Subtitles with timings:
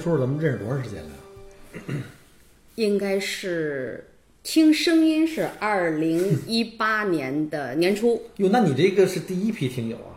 [0.00, 1.94] 说说咱们认识多长时间了呀？
[2.76, 4.06] 应该是
[4.42, 10.16] 听声音是二零一八年的年初，哟，那你这个是第一批听友啊？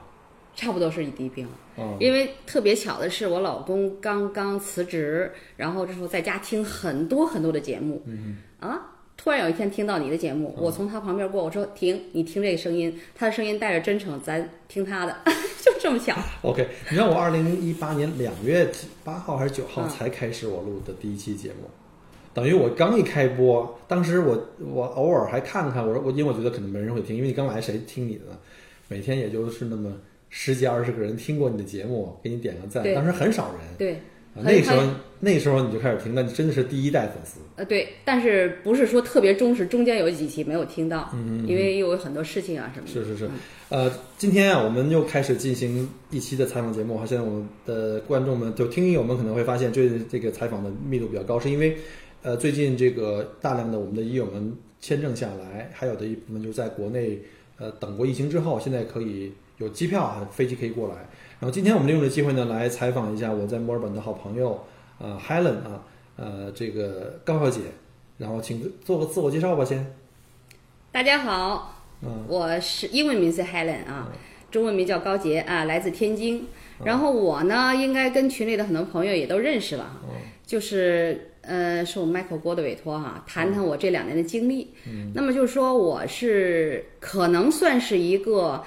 [0.56, 1.50] 差不多是第一批了。
[1.76, 8.80] 哦，因为特别巧的是，我老公刚刚辞职，然后这时候在家听很多很多的节目，嗯啊，
[9.18, 15.18] 突然有一天听到你的节目，我从他旁边过，我说停，你听这个声音，他的声音带着真诚，咱听他的，
[15.64, 16.14] 就这么巧。
[16.42, 18.70] OK，你看我二零一八年两月
[19.04, 21.70] 八号还是九号嗯才开始我录的第一期节目，
[22.34, 28.38] 等于我刚一开播，当时我我偶尔还看看，我说我因为我觉得可能没人会听，因为你刚来谁听你的呢？
[28.90, 29.94] 每天也就是那么
[30.30, 33.62] 十几二十个人听过你的节目，给你点个赞，当时很少人。
[33.78, 34.02] 对，
[34.36, 34.82] 那时候
[35.20, 37.40] 那时候你就开始听，那你真的是第一代粉丝。
[37.56, 42.92] 呃，对，但是不是说特别忠实，中间有几期没有听到，嗯因为又有很多事情啊什么的。
[42.92, 43.30] 是是是，
[43.70, 47.06] 呃，今天啊，我们又开始进行一期的采访节目哈。
[47.06, 51.78] 现在我们的观众们，就听友们可能会发现，最近这个采访的密度比较高，是因为
[52.24, 57.20] 呃，最近这个大量的我们的医友们签证下来，还有的一部分就是在国内
[57.60, 61.08] 呃等过疫情之后，现在可以有机票啊，飞机可以过来。
[61.44, 64.66] 然后今天我们利用这机会呢，来采访一下我在墨尔本的好朋友
[64.98, 65.84] 呃 Helen 啊，
[66.16, 67.60] 呃这个高小姐，
[68.18, 69.86] 然后请做个自我介绍吧，先。
[70.90, 74.10] 大家好，嗯我是英文名是 Helen 啊，
[74.50, 76.48] 中文名叫高洁啊，来自天津。
[76.86, 80.00] 然后我呢，应该跟群里的很多朋友也都认识了哈，
[80.46, 84.74] 就是呃，受 Michael 郭的委托哈，谈谈我这两年的经历。
[85.14, 88.64] 那么就是说，我是可能算是一个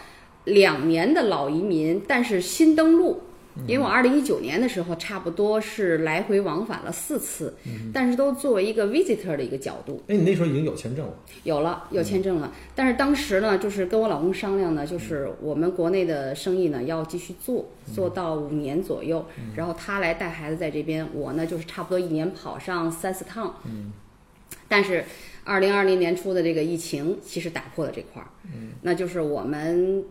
[0.46, 3.20] 两年的老移民，但是新登陆。
[3.66, 7.56] 因为我二零一九年的时候，差不多是来回往返了四次，
[7.90, 11.14] 但是都作为一个 visitor 的一个角度，哎，你那时候已经有签证了。
[11.42, 12.52] 有了，有签证了。
[12.74, 19.24] 但是当时呢，就是跟我老公商量呢，就是我们国内的生意呢要继续做，做到五年左右，
[19.56, 23.54] 然后他来带孩子在这边，我呢就是差不多一年跑上三四趟。
[23.64, 23.90] 嗯。
[24.68, 25.02] 但是，
[25.44, 28.28] 二零二零年初的这个疫情其实打破了这块儿。
[28.44, 28.72] 嗯。
[28.82, 30.04] 那就是我们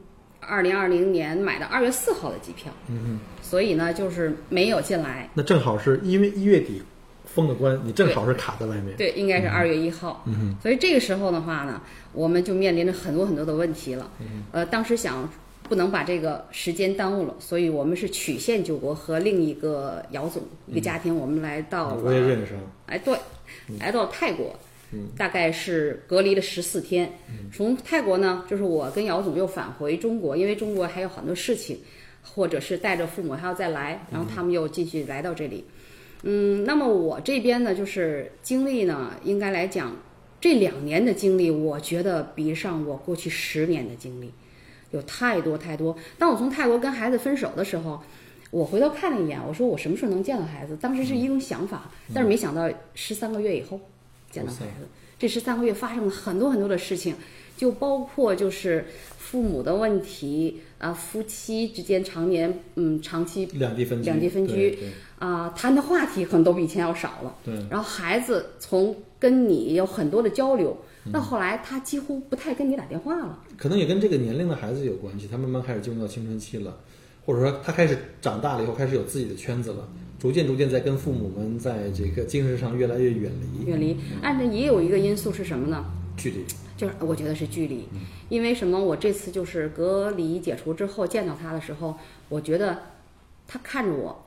[0.47, 2.71] 二零二零年买的二月四号的机票。
[2.87, 5.29] 嗯嗯所以呢，就是没有进来。
[5.33, 6.81] 那正好是因为一月底
[7.25, 8.95] 封的关，你正好是卡在外面。
[8.97, 10.23] 对，应该是二月一号。
[10.25, 14.09] 嗯嗯所以这个时候的话呢，我们就面临着很多很多的问题了。
[14.51, 15.29] 呃，当时想
[15.69, 22.61] 不能把这个时间耽误了，所以我们是曲线救国和另一个姚总一个家庭，我们来到了，我也认识啊。
[22.87, 23.15] 哎，对，
[23.79, 24.55] 来到泰国。
[25.17, 27.11] 大概是隔离了十四天，
[27.53, 31.77] 从泰国呢，就是我跟姚总又返回中国，因为中国还有很多事情，
[32.21, 35.63] 或者是带着父母还要再来，然后他们又继续来到这里。
[36.23, 39.95] 嗯，那么我这边呢，就是经历呢，应该来讲，
[40.41, 44.31] 这两年的经历，我觉得比上我过去十年的经历，
[44.91, 45.95] 有太多太多。
[46.17, 48.01] 当我从泰国跟孩子分手的时候，
[48.51, 50.75] 我回头看了一眼，我说我什么时候能见到孩子？
[50.77, 53.79] 当时是一种想法，但是没想到十三个月以后
[54.35, 54.87] 见到孩子。
[55.17, 57.15] 这十三个月发生了很多很多的事情，
[57.55, 58.85] 就包括就是
[59.17, 64.77] 父母的问题啊，夫妻之间常年嗯长期两地分居，两地分居
[65.17, 67.33] 啊，谈的话题可能都比以前要少了。
[67.45, 73.39] 对然后孩子从跟你有很多的交流，嗯到后来他几乎不太跟你打电话了。
[73.57, 76.77] 可能也跟这个年龄的孩子有关系，他慢慢开始进入到青春期了，
[77.25, 79.87] 或者说他开始长大了以后，开始有自己的圈子了，
[80.19, 85.85] 逐渐逐渐在跟父母们在这个精神上越来越远离远离，按照也有一个因素是什么呢？
[86.17, 86.45] 距离。
[86.77, 87.87] 就是我觉得是距离，
[88.27, 88.77] 因为什么？
[88.77, 91.95] 我这次就是隔离解除之后见到他的时候，
[92.27, 92.77] 我觉得
[93.47, 94.25] 他看着我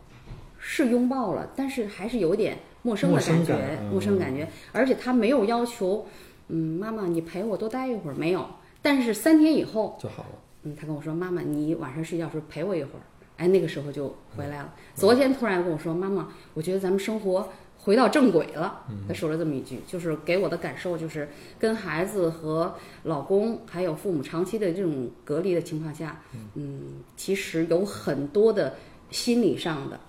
[0.59, 4.49] 是拥抱了，但是还是有点陌生的感觉，陌生感觉。
[4.73, 6.07] 而且他没有要求，
[6.49, 8.47] 嗯，妈妈你陪我多待一会儿，没有。
[8.81, 10.31] 但是三天以后，就好了。
[10.63, 13.03] 嗯，他跟我说：“妈妈，你晚上睡觉时候陪我一会儿。”
[13.39, 14.75] 哎，那个时候就回来了。
[14.95, 17.49] 昨天突然跟我说：“妈妈，我觉得咱们生活
[17.79, 22.75] 回到正轨了。”他说了这么一句，就是给我的感受就是，跟孩子和
[23.05, 26.21] 老公还有父母长期的这种隔离的情况下，
[26.55, 26.81] 嗯，
[27.17, 28.75] 其实有很多的
[29.11, 30.01] 心理上的，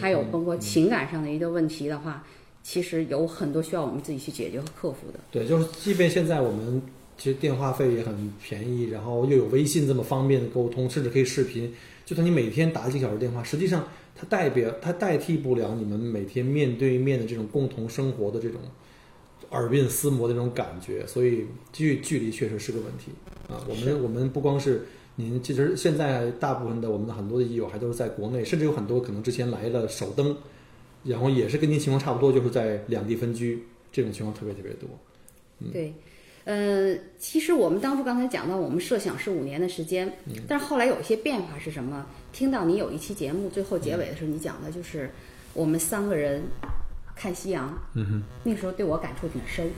[0.00, 2.24] 还有包括情感上的一个问题的话，
[2.62, 5.18] 其实有很多需要我们自己去解决和克服的。
[5.32, 6.80] 对，就是即便现在我们
[7.18, 11.74] 其实电话费也很便宜，然后又有微信这么方便的沟通，甚至可以视频，
[12.06, 18.60] 就算你每天打几个小时电话，实际上它代表它代替不了你们每天面对面的这种共同生活的这种
[19.50, 23.10] 耳鬓厮磨的这种感觉，所以距距离确实是个问题
[23.48, 23.60] 啊。
[23.68, 24.86] 我们我们不光是
[25.16, 30.36] 您，其实现在大部分的我们的很多的益友还都是在国内，甚至有很多可能之前来了首登，
[31.02, 34.88] 然后也是跟您情况差不多，就是在两地分居，这种情况特别特别多。
[35.72, 35.92] 对，
[36.46, 40.10] 呃，其实我们当初刚才讲到，我们设想是五年的时间，
[40.46, 42.06] 但是后来有一些变化是什么？
[42.32, 45.10] 听到你有一期节目最后结尾的时候，你讲的就是
[45.54, 46.40] 我们三个人
[47.16, 49.68] 看夕阳，嗯哼，那时候对我感触挺深，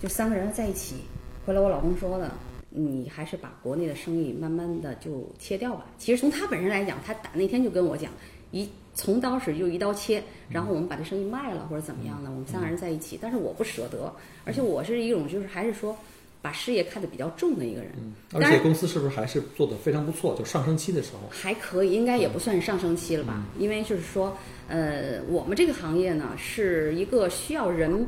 [0.00, 0.98] 就三个人在一起。
[1.44, 2.32] 回来我老公说了，
[2.70, 5.84] 你还是把国内的生意慢慢的就切掉吧。
[5.98, 8.12] 其实从他本身来讲，他打那天就跟我讲，
[8.52, 13.18] 一从当时就一刀切，然后我们把这生意卖了或者怎么样的，我们三个人在一起。
[13.20, 14.12] 但是我不舍得，
[14.44, 15.96] 而且我是一种就是还是说
[16.40, 17.90] 把事业看得比较重的一个人。
[18.32, 20.36] 而且公司是不是还是做得非常不错？
[20.38, 23.42] 就上升期的时候，还可以，应该也不算是上升期了吧？
[23.58, 24.36] 因为就是说，
[24.68, 28.06] 呃，我们这个行业呢是一个需要人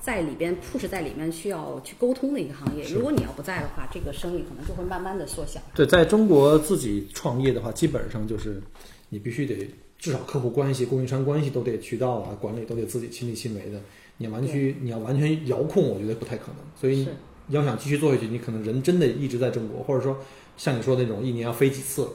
[0.00, 2.84] 在里边 push 在里面需要去沟通的一个行业。
[2.88, 5.60] 如果你要不在的话，这个生意可能就会慢慢的缩小。
[5.74, 8.62] 对，在中国自己创业的话，基本上就是
[9.08, 9.66] 你必须得
[10.04, 13.80] 至少客户关系、供应商关系都得渠道啊、管理都得自己亲力亲为的。
[14.18, 16.56] 你完全你要完全遥控，我觉得不太可能。
[16.78, 17.16] 所以是
[17.48, 20.14] 要想继续做下去，你可能人真的一直在中国，或者说
[20.58, 22.06] 像你说的那种一年要飞几次，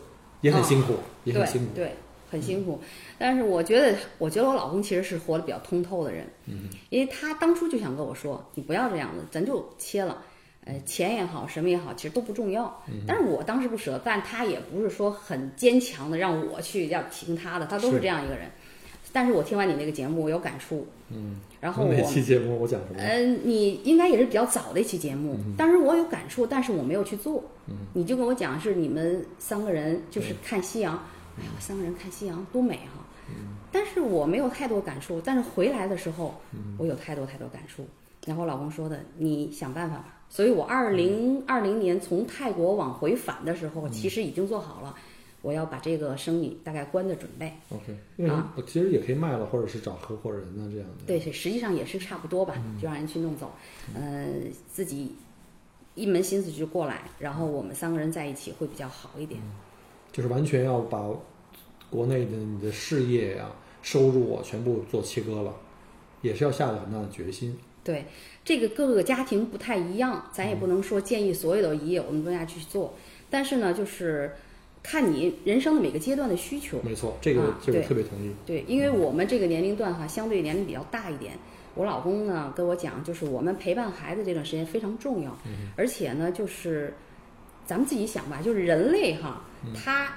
[0.41, 1.67] 也很辛苦，也很辛苦。
[1.69, 1.95] 哦对，
[2.29, 2.79] 很辛苦。
[3.17, 10.23] 但是我觉得，我觉得我老公其实是活得比较通透的人，嗯，因为他当初就想跟我说，你不要这样子，咱就切了。
[10.69, 12.65] 呃，钱也好，什么也好，其实都不重要。
[12.87, 18.47] 嗯但是我当时不舍，但他也不是说很坚强的让我去要听他的，他都是是这样一个人。
[19.11, 20.85] 但是我听完你那个节目，我有感触。
[21.09, 23.01] 嗯，然后我哪期节目我讲什么？
[23.01, 27.43] 嗯，你应该也是比较早的一期节目，当时我有感触，但是我没有去做。
[27.65, 30.93] 嗯，你就跟我讲是你们三个人就是看夕阳，
[31.39, 33.03] 哎呀，三个人看夕阳多美哈、
[33.71, 36.39] 但是我没有太多感触，但是回来的时候，
[36.77, 37.87] 我有太多太多感触。
[38.27, 40.18] 然后我老公说的，你想办法吧。
[40.29, 44.95] 所以我二零二零年从泰国往回返的时候，其实已经做好了，
[45.41, 47.51] 我要把这个生意大概关的准备。
[47.69, 48.53] OK，为什么？
[48.67, 51.05] 其实也可以卖了，或者是找合伙人呢，这样的。
[51.07, 53.51] 对，实际上也是差不多吧，就让人去弄走，
[53.95, 54.27] 呃，
[54.71, 55.15] 自己
[55.95, 59.41] 一门心思就过来，然后我们三个人在一起会比较好一点。
[60.11, 61.09] 就是完全要把
[61.89, 63.49] 国内的你的事业呀、
[63.81, 65.53] 收入啊全部做切割了，
[66.21, 67.57] 也是要下了很大的决心。
[67.83, 68.05] 对，
[68.43, 72.93] 这个各个家庭不太一样，咱也不能说建议所有的一业我们都要去做，
[73.29, 74.31] 但是呢，就是
[74.83, 76.79] 看你人生的每个阶段的需求。
[76.83, 78.31] 没错，这个、啊这个特别同意。
[78.45, 81.33] 对，因为我们这个年龄段哈，相对年龄比较大一点。
[81.75, 85.37] 我老公呢跟我讲，就是我们陪伴孩子这段时间非常重要，
[85.77, 86.93] 而且呢，就是
[87.65, 89.41] 咱们自己想吧，就是人类哈，
[89.73, 90.11] 他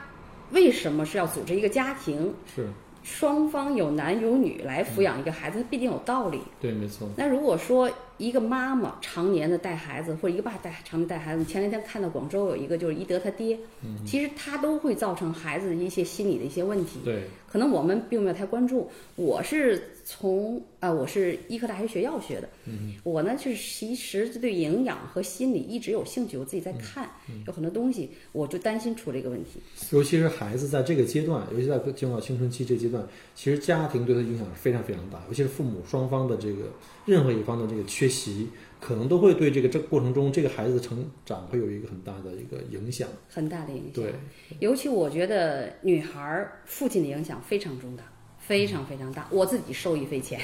[0.50, 2.68] 为什么是要组织一个家庭，是
[3.02, 6.40] 双方有男有女来抚养一个孩子，它必定有道理。
[6.60, 7.08] 对，没错。
[7.16, 13.58] 那如果说一个妈妈常年的带孩子，或者一个爸带常年带孩子，你前两天看到广州有一个就是一德他爹，
[14.06, 17.00] 其实他都会造成孩子一些心理的一些问题。
[17.04, 18.90] 对，可能我们并没有太关注。
[19.16, 22.94] 我是从啊、我是医科大学学药学的，嗯。
[23.04, 27.08] 我呢就是其实对营养和心理一直有兴趣，我自己在看，
[27.46, 29.60] 有很多东西，我就担心出这个问题。
[29.90, 36.64] 尤其是孩子在这个阶段，尤其在进入到青春期这阶段，其实家庭对他影响是非常非常大，尤其是父母双方的这个
[37.06, 38.48] 任何一方的这个缺席，
[38.80, 43.08] 可能都会对这个这过程中这个孩子的成长会有一个很大的一个影响。
[43.28, 44.12] 很大的影响，对，
[44.58, 48.04] 尤其我觉得女孩儿父亲的影响非常重大，
[48.52, 49.26] 非常非常大。
[49.30, 50.38] 我自己受益匪浅，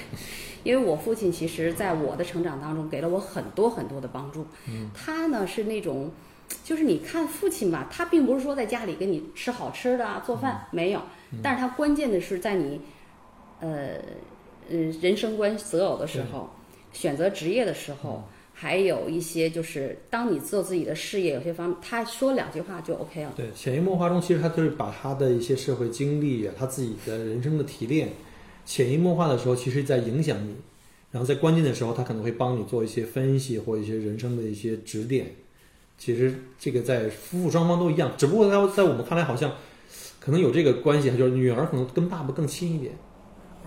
[0.64, 4.46] 因为我父亲其实在我的成长当中给了我很多很多的帮助。
[4.94, 6.10] 他呢是那种，
[6.64, 11.02] 就是你看父亲吧，他并不是说在家里给你吃好吃的啊，做饭没有，
[11.42, 12.80] 但是他关键的是在你，
[13.60, 13.96] 呃，
[14.70, 16.48] 呃，人生观择偶的时候，
[16.94, 18.26] 选择职业的时候。
[18.60, 23.32] 还有一些就是，当你做自己的事业，有些方，他说两句话就 OK 了。
[23.36, 28.08] 对，潜移默化中，其实他就是把他的一些社会经历啊，他自己的人生的提炼，
[28.66, 30.56] 潜移默化的时候，其实在影响你。
[31.12, 35.36] 然后在关键的时候，他可能会帮你做一些分析或一些人生的一些指点。
[35.96, 39.52] 其实这个在夫妇双方都一样，只不过在在我们看来好像
[40.18, 42.92] 可能有这个关系，就是女儿可能跟爸爸更亲一点，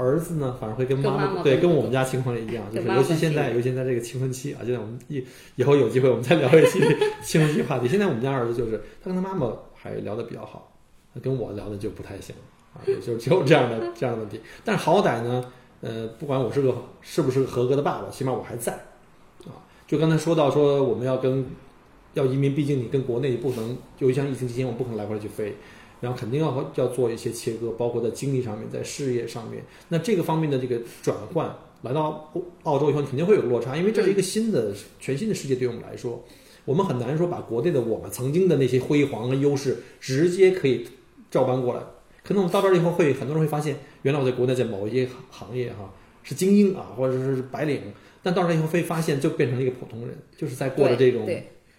[0.01, 5.23] 儿子呢反而会跟妈跟妈妈对，跟我们家情况也一样，就是尤其现在，尤其在这个青春期啊，现在我们以
[5.55, 6.79] 以后有机会我们再聊一期
[7.23, 7.87] 青春期话题。
[7.87, 10.71] 现在我们家儿子就是他跟他妈妈还聊得比较好，
[11.13, 12.35] 他跟我聊的就不太行
[12.73, 14.41] 啊，也就只有这样的 这样的问题。
[14.65, 15.45] 但是好歹呢，
[15.81, 18.73] 呃，不管我是个是不是个合格的爸爸，起码我还在
[19.45, 19.61] 啊。
[19.87, 21.45] 就刚才说到说我们要跟
[22.13, 25.55] 要移民，毕竟你跟国内不能，就像疫情期间我不可能来回去飞。
[26.01, 29.63] 然后肯定要要做一些切割，包括在精力上面，在事业上面。
[29.87, 36.23] 那这个方面的这个转换，来到澳洲以后，你肯定会有落差，因为这是一个新的、全新的世界，对我们来说，
[36.65, 40.85] 我们很难说把国内的我们曾经的那些辉煌和优势直接可以
[41.29, 41.81] 照搬过来。
[42.23, 45.91] 可能我们到这儿以后，会很多人会发现，原来我在国内在某一些行业哈
[46.23, 47.81] 是精英啊，或者是白领，
[48.21, 51.27] 但到这儿以后会发现，就变成了一个普通人，就是在过着这种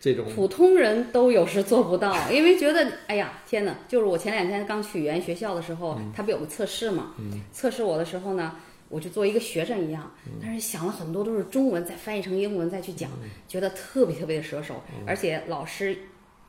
[0.02, 3.72] 这种普通人都有时做不到， 因为觉得哎呀天哪！
[3.86, 7.14] 就是我前两天刚去语言学校的时候，他不有个测试嘛？
[7.52, 8.56] 测试我的时候呢，
[8.88, 13.08] 我就做一个学生一样，但是想了很多都是中文，再翻译成英文再去讲，
[13.46, 15.96] 觉得特别特别的折手，而且老师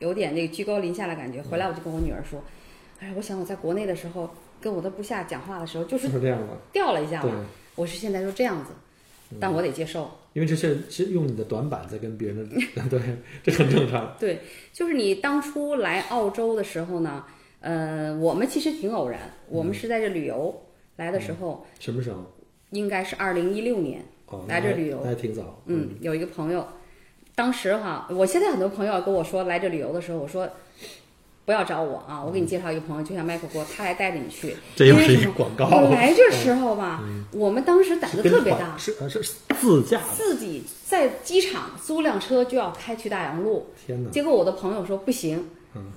[0.00, 1.40] 有点那个居高临下的感觉。
[1.40, 2.42] 回来我就跟我女儿说。
[3.00, 4.30] 哎，我想我在国内的时候
[4.60, 6.08] 跟我的部下讲话的时候，就是
[6.72, 7.44] 掉了一下嘛。
[7.74, 8.70] 我是现在就这样子，
[9.40, 10.10] 但我得接受。
[10.32, 12.56] 因为这是是用你的短板在跟别人的，
[12.90, 13.00] 对，
[13.42, 14.16] 这很正常。
[14.18, 14.40] 对，
[14.72, 17.24] 就是你当初来澳洲的时候呢，
[17.60, 20.62] 呃，我们其实挺偶然，我们是在这旅游
[20.96, 21.64] 来的时候。
[21.78, 22.18] 什么时候？
[22.70, 24.04] 应该是二零一六年
[24.48, 25.62] 来这旅游，那还挺早。
[25.66, 26.66] 嗯，有一个朋友，
[27.36, 30.48] 当时哈，我现在很多朋友跟我说来这旅游的时候，我说。
[31.44, 32.22] 不要找我啊！
[32.24, 34.56] 我给你介绍一个朋友，就像麦克锅，他来带着你去。
[34.74, 35.68] 这又是一个广告。
[35.90, 43.66] 来这时候吧，我们当时胆子特别大，是是自驾，自己在机场租辆车就要开去大洋路。
[43.86, 44.10] 天哪！
[44.10, 45.48] 结果我的朋友说不行。
[45.74, 45.92] 嗯。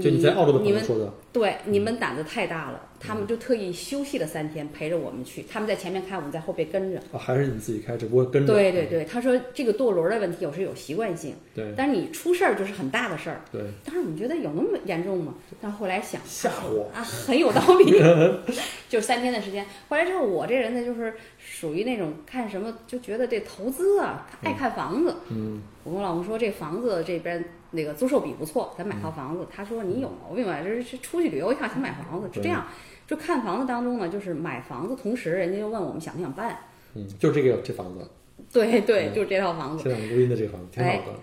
[0.00, 1.12] 就你在澳洲的朋友说的。
[1.38, 2.82] 对，你们胆子太大了。
[3.00, 5.44] 他们就特意休息了三天，陪着我们去。
[5.48, 6.98] 他们在前面开，我们在后边跟着。
[7.12, 8.52] 啊，还是你自己开，只不过跟着。
[8.52, 11.36] 对对对，他说这个舵轮的问题有时有习惯性。
[11.54, 11.72] 对。
[11.76, 13.40] 但是你出事儿就是很大的事儿。
[13.52, 13.62] 对。
[13.84, 15.34] 当时我们觉得有那么严重吗？
[15.60, 18.02] 但后来想，吓唬啊，很有道理。
[18.90, 21.14] 就三天的时间，后来之后，我这人呢，就是
[21.58, 25.16] 属于那种看什么就觉得这投资啊，爱看房子。
[25.28, 25.60] 嗯。
[25.82, 29.44] 我跟我老公说，这房子这边那个租售比不错，咱买套房子。
[29.50, 30.60] 他说你有毛病吧？
[30.62, 32.64] 这是出去旅游一趟想买房子，是这样。
[33.08, 36.56] 就看房子当中呢，就是买房子，同时人家又问我们想不想办。
[36.94, 38.08] 嗯，就这个这房子。
[38.52, 39.82] 对对，就是这套房子。
[39.82, 41.18] 现在录音的这个房子挺好的。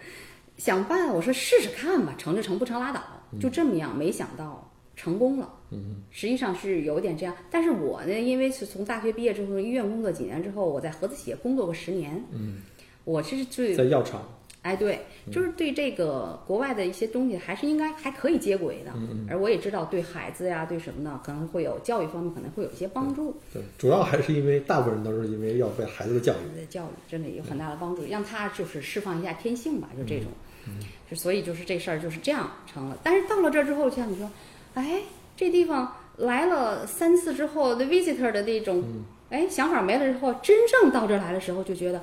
[0.58, 3.02] 想办，我说试试看吧，成就成，不成拉倒。
[3.40, 5.50] 就这么样，没想到成功了。
[5.76, 6.04] 嗯。
[6.12, 12.24] 实际上是有点这样，但是我呢，因为是从大学毕业之后，医院工作几年之后，我在合资企业工作过十年。
[12.32, 12.62] 嗯。
[13.04, 14.28] 我其实最在药厂。
[14.64, 15.00] 哎，对，
[15.32, 18.92] 就是对这个国外的一些东西，还是应该还可以接轨的。
[18.96, 23.38] 嗯而我也知道，对孩子呀，对什么呢，可能会有教育方面可能会有一些帮助。
[23.54, 26.60] 对，主要还是因为大部分人都是因为要为孩子的教育。
[26.60, 30.32] 的教育真的有很大的帮助，让他就是释放一下天性吧，就这种。
[30.68, 32.98] 嗯就所以就是这事儿就是这样成了。
[33.04, 34.28] 但是到了这之后，像你说，
[34.74, 35.00] 哎，
[35.36, 38.84] 这地方来了三次之后的 visitor 的那种，
[39.30, 42.02] 哎，想法没了之后，真正到这来的时候，就觉得，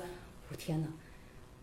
[0.51, 0.87] 我天哪！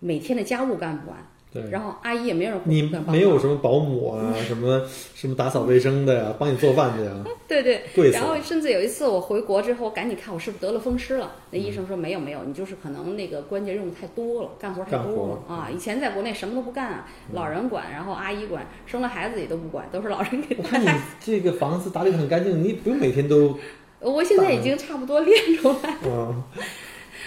[0.01, 1.19] 每天的家务干不完，
[1.53, 4.83] 对，然后阿姨也没人你没有什么保姆啊， 什么
[5.15, 7.13] 什么打扫卫生的呀，帮你做饭的呀，
[7.49, 8.11] 对 对，对。
[8.13, 11.33] 然后甚至有一次我回国之后，赶紧看我是不是得了风湿了。
[11.51, 15.69] 那医生说没有没有，你就是可能那个关节用的太多了，干活太多了啊。
[15.69, 20.57] 以前在国内什么都不干啊，老人管，然后阿姨管，生了孩子也都不管，都是老人给。
[20.57, 20.89] 我看你
[21.21, 23.59] 这个房子打理很干净，你不用每天都。
[23.99, 26.35] 我现在已经差不多练出来了。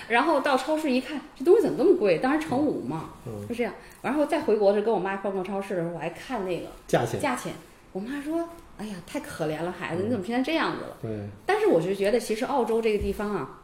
[0.07, 2.17] 然后到超市一看，这东西怎么这么贵？
[2.17, 3.11] 当时乘五嘛，
[3.47, 3.73] 就这样。
[4.01, 7.19] 然后再回国时跟我妈逛逛超市的时候，我还看那个价钱。
[7.19, 7.53] 价钱，
[7.91, 11.27] 我妈说：“哎呀，太可怜了，孩子，你怎么现在这样子了？”对。
[11.45, 13.61] 但是我就觉得，其实澳洲这个地方啊，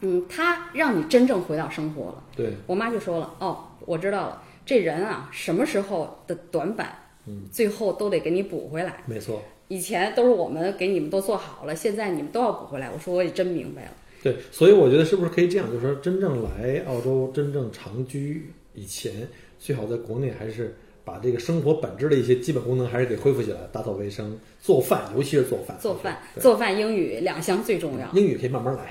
[0.00, 2.22] 嗯，它让你真正回到生活了。
[2.34, 2.54] 对。
[2.66, 6.96] 我妈就说了：“哦，我知道了，这人啊，什么时候的短板，
[7.26, 9.02] 嗯，最后都得给你补回来。
[9.06, 9.42] 没错。
[9.68, 12.90] 以前都是我们给你们都做好了，现在你们都要补回来。
[12.90, 13.90] 我说我也真明白了。”
[14.22, 25.76] 对，所以我觉得是不是可以这样，就是说，真正来澳洲、真正长居以前，最好在国内还是把这个生活本质的一些基本功能还是给恢复起来，打扫卫生、做饭，尤其是做饭。
[25.80, 28.08] 做饭，做饭，英语两项最重要。
[28.12, 28.90] 英语可以慢慢来，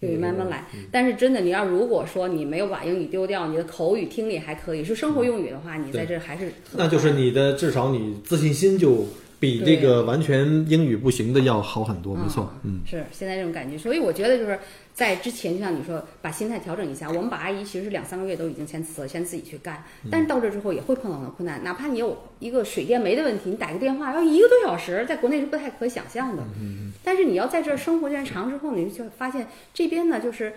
[0.00, 0.66] 英语慢慢来。
[0.90, 9.06] 但是真的，你要如果说你没有把英语丢掉，你的口语、听力还可以，是生活用语的话，你在这还是那就是你的至少你自信心就。
[9.42, 14.56] 比这个完全英语不行的要好很多，没错，嗯，是现在这种感觉，所以我觉得就是
[14.94, 17.08] 在之前，就像你说，把心态调整一下。
[17.10, 19.82] 我们把阿姨其实是两三个月都已经先辞了，先自己去干。
[20.08, 26.44] 但是到这之后也会碰到很多困难，哪怕你有一个水电煤的问题，你打个电话要一个多小时，在国内是不太可想象的。
[26.60, 30.52] 嗯但是你要在这儿生活时间长之后，你就发现这边呢就是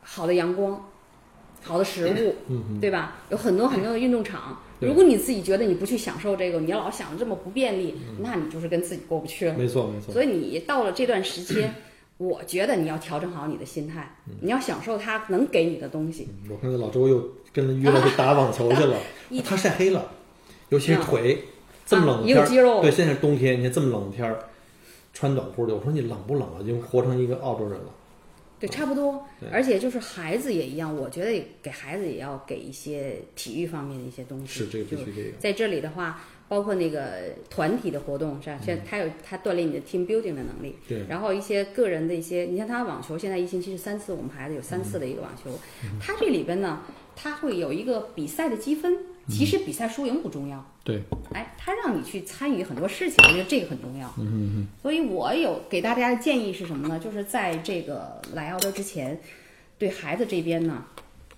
[0.00, 0.88] 好的阳光，
[1.60, 3.16] 好的食物，嗯对吧？
[3.30, 4.60] 有很多很多的运动场。
[4.86, 9.54] 如果你自己觉得你不去享受这个，你老想着这么不便利，那你就是跟自己过不去了。
[9.54, 10.12] 没错，没错。
[10.12, 11.74] 所以你到了这段时间，
[12.18, 16.28] 我觉得你要调整好你的心态，你要享受他能给你的东西。
[16.50, 18.96] 我看到老周又跟约了去打网球去了，
[19.44, 20.10] 他晒黑了，
[20.68, 21.38] 尤其是腿。
[21.84, 24.38] 这么冷的天儿，有肌肉对，现在是冬天，你看这么冷的天儿，
[25.12, 26.62] 穿短裤的，我说你冷不冷啊？
[26.62, 27.92] 已经活成一个澳洲人了。
[28.62, 29.26] 对，差不多。
[29.50, 34.46] 而且就是孩子也一样，我觉得给孩子也要给一些体育方面的一些东西。
[34.46, 35.32] 是这个必就须得有。
[35.40, 38.60] 在这里的话，包括那个团体的活动，是吧？
[38.64, 45.50] 像他有他锻炼你的 team building 的能力，对，然后一些个人的一些，你像他网球，现在一星期是三次，我们孩子有三次的一个网球。
[46.00, 46.82] 他这里边呢，
[47.14, 48.96] 他会有一个比赛的积分，
[49.28, 50.64] 其实比赛输赢不重要。
[50.84, 51.00] 对，
[51.32, 54.12] 哎，他让你去参与很多事情，我觉得这个很重要。
[54.18, 54.26] 嗯
[54.56, 56.98] 嗯所以我有给大家的建议是什么呢？
[56.98, 59.20] 就是在这个来澳洲之前，
[59.78, 60.84] 对孩子这边呢，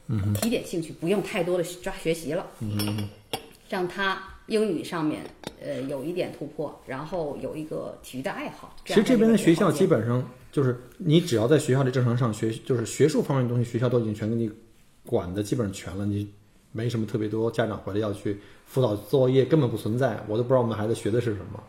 [0.08, 2.46] 嗯，提点兴趣，不用太多的抓学习了。
[2.60, 3.08] 嗯
[3.68, 5.22] 让他英语上面
[5.60, 8.76] 呃有一点突破，然后有一个体育的爱好。
[8.86, 14.48] 其实这边的学校基本本上就是你只要在学校里正常上学，就是学术方面的东西，学校都已经全给你
[15.06, 16.28] 管的基本上全了，你
[16.72, 21.62] 没什么特别多家长回来要去辅导作业，根本不存在，我都不知道我们孩子学的是什么。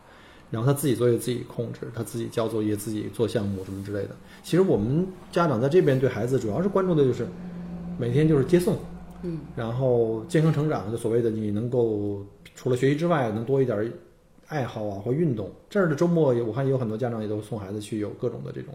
[0.50, 4.10] 然后他自己作业自己控制，他自己交作业，自己做项目什么之类的。
[4.44, 7.26] 其实我们家长在这边对孩子主要是关注的就是
[7.98, 8.76] 每天就是接送，
[9.22, 12.24] 嗯，然后健康成长，就所谓的你能够
[12.54, 13.92] 除了学习之外，能多一点
[14.46, 15.50] 爱好啊或运动。
[15.68, 18.72] 这儿的周末也我看也有很多家长也都送孩子去有各种的这种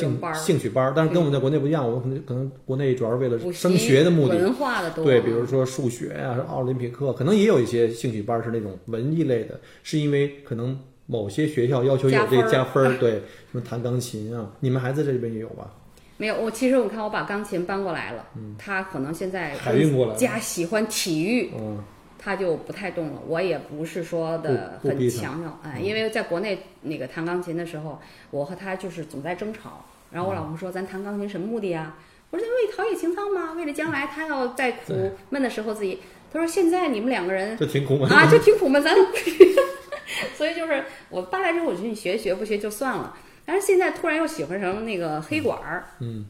[0.00, 5.04] 兴趣班儿，但是跟我们在国内不一样，我们可能可能国内主要是为了升学的目的，文化的多。
[5.04, 13.20] 对，比如说数学啊、奥林匹克，可能也有一些兴趣班是那种文艺类的，是因为可能某些学校要求有这个加分儿， 对，什
[13.52, 15.70] 么弹钢琴啊，你们孩子这边也有吧？
[16.16, 18.24] 没有，我其实我看我把钢琴搬过来了，
[18.56, 21.78] 他可能现在海运过来了加喜欢体育，嗯，
[22.24, 23.20] 他就不太动了。
[23.26, 28.00] 我也不是说的很强调，哎，因为在国内那个弹钢琴的时候，
[28.30, 29.84] 我和他就是总在争吵。
[30.10, 31.94] 然后我老公说：“咱弹钢琴什么目的呀？”
[32.30, 35.98] 我说：“为陶冶情操嘛，为了将来他要在苦闷的时候自己。”
[36.32, 38.94] 他说：“现在你们两个人就挺苦闷啊，就挺苦闷，咱
[40.36, 43.16] 所以就是我搬来之后，我觉得你学学不学就算了。
[43.44, 46.26] 但是现在突然又喜欢上那个黑管儿，嗯，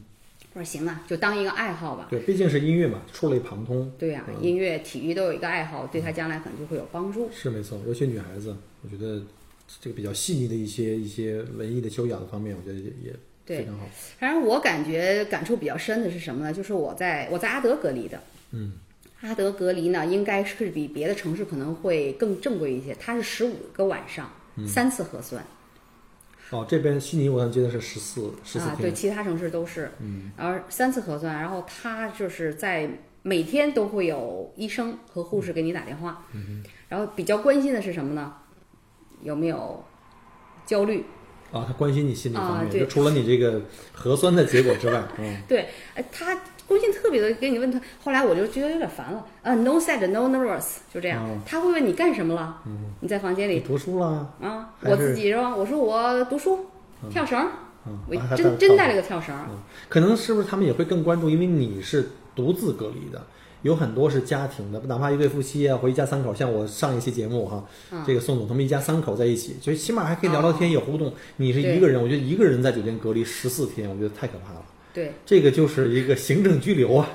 [0.55, 2.07] 我说行啊，就当一个爱好吧。
[2.09, 7.29] 对，毕竟是音乐嘛，触类旁通，对呀、嗯音乐、体育都有一个爱好，对他将来可能就会有帮助。
[7.33, 7.77] 是没错。
[7.85, 9.21] 尤其女孩子，我觉得
[9.81, 13.13] 这个比较细腻的一些一些文艺的修养的方面，我觉得也也
[13.45, 13.85] 非常好。
[14.17, 16.53] 反正我感觉感触比较深的是什么呢？
[16.53, 18.71] 就是我在我在阿德隔离的，嗯，
[19.19, 25.45] 阿德隔离呢，应该是比别的城市可能会更正规一些，它是十五个晚上、嗯三次核酸
[26.51, 32.89] 哦，这边悉尼我想记得是十四十四啊，对，其他城市都是，嗯，然后三次核酸，然后他就是在
[33.23, 38.33] 每天都会有医生和护士给你打电话，嗯，然后比较关心的是什么呢？
[39.23, 39.83] 有没有
[40.65, 41.03] 焦虑？
[41.51, 43.61] 啊，他关心你心理方面，就除了你这个
[43.93, 47.79] 核酸的结果之外， 嗯，对，哎，他关心特别的，给你问他。
[48.03, 51.23] 后来我就觉得有点烦了，啊，no sad, no nervous，就这样。
[51.23, 52.61] 哦他会问你干什么了？
[52.99, 55.55] 你在房间里你读书了，啊，我自己是吧？
[55.55, 56.59] 我说我读书，
[57.11, 57.47] 跳绳
[58.07, 59.35] 我真真带了个跳绳
[59.87, 63.21] 可能是不是他们也会更关注，因为你是独自隔离的，
[63.61, 71.13] 有很多是家庭的，哪怕一对夫妻啊，或一家三口，像我上一期节目哈，嗯这个宋总他们一家三口在一起，所以起码还可以聊聊天，有互动。
[71.37, 74.63] 你是一个人，我觉得一个人在酒店隔离十四天，我觉得太可怕了，
[74.95, 77.09] 对，这个就是一个行政拘留啊，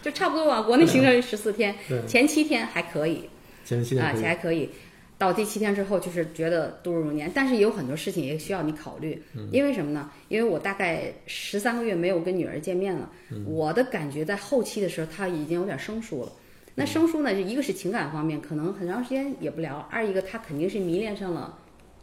[0.00, 0.62] 就差不多吧。
[0.62, 1.74] 国内行政十四天，
[2.06, 3.16] 前七天还可以。
[3.16, 3.28] 啊，
[3.64, 4.70] 前期可以，还可以。
[5.16, 9.48] 到第七天之后，就是觉得度日如年，但是也有很多事情也需要你考虑，嗯。
[9.52, 10.10] 因为什么呢？
[10.28, 13.44] 因为我大概十三个月没有跟女儿见面了，嗯。
[13.46, 16.32] 我的感觉在后期的时候，她已经有点生疏了。
[16.74, 21.56] 那生疏呢，就一个是情感方面，可能很长时间也不聊；二一个她肯定是迷恋上了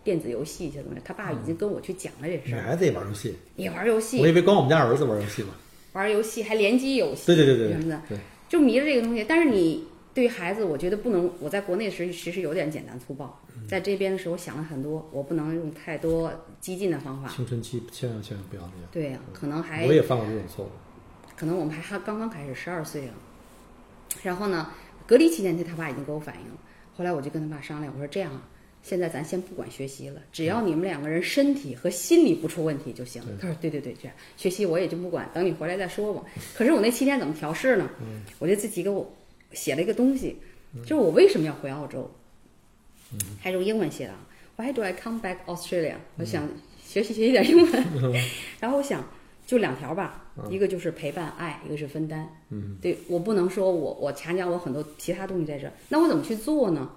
[0.04, 1.02] 电子游戏一些东西。
[1.04, 5.50] 他爸已经跟我去讲了这事儿，你孩子也玩游戏，也玩游戏我，以为光我们家儿子玩游戏嘛。
[5.94, 9.26] 玩游戏还联机游戏，对对对对什么的，对，就迷了这个东西。
[9.28, 11.30] 但是你对于孩子，我觉得不能。
[11.40, 17.30] 我在国内时其实有点简单粗暴，嗯在这边的时候想了很多，我不能用太多激进的方法。
[17.30, 18.90] 青春期千万千万不要那样。
[18.92, 20.70] 对呀、可能还我也犯过这种错误。
[21.36, 23.14] 可能我们还还刚刚开始，十二岁了。
[24.24, 24.70] 然后呢，
[25.08, 26.58] 隔离期间，他爸已经给我反映了。
[26.96, 28.42] 后来我就跟他爸商量，我说这样啊，
[28.84, 33.30] 现在咱先不管学习了，只要你们两个人身体和心理不出问题就行了。
[33.40, 36.24] 他说对对对，这样学习我也就不管，等你回来再说吧。
[36.56, 37.90] 可是我那七天怎么调试呢？
[38.40, 39.10] 我就自己给我
[39.54, 40.36] 写了一个东西，
[40.82, 42.10] 就是我为什么要回澳洲，
[43.40, 44.28] 还是用英文写的啊。
[44.58, 45.96] Why do I come back Australia？
[46.18, 46.48] 我想
[46.84, 47.86] 学习学习点英文，
[48.60, 49.04] 然后我想
[49.46, 52.28] 就两条吧，一个就是陪伴爱，一个是分担。
[52.50, 56.90] 嗯，对我不能说我我强加我很多其他东西在这儿，那我怎么去做呢？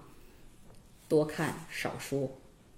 [1.09, 2.31] 多看少说，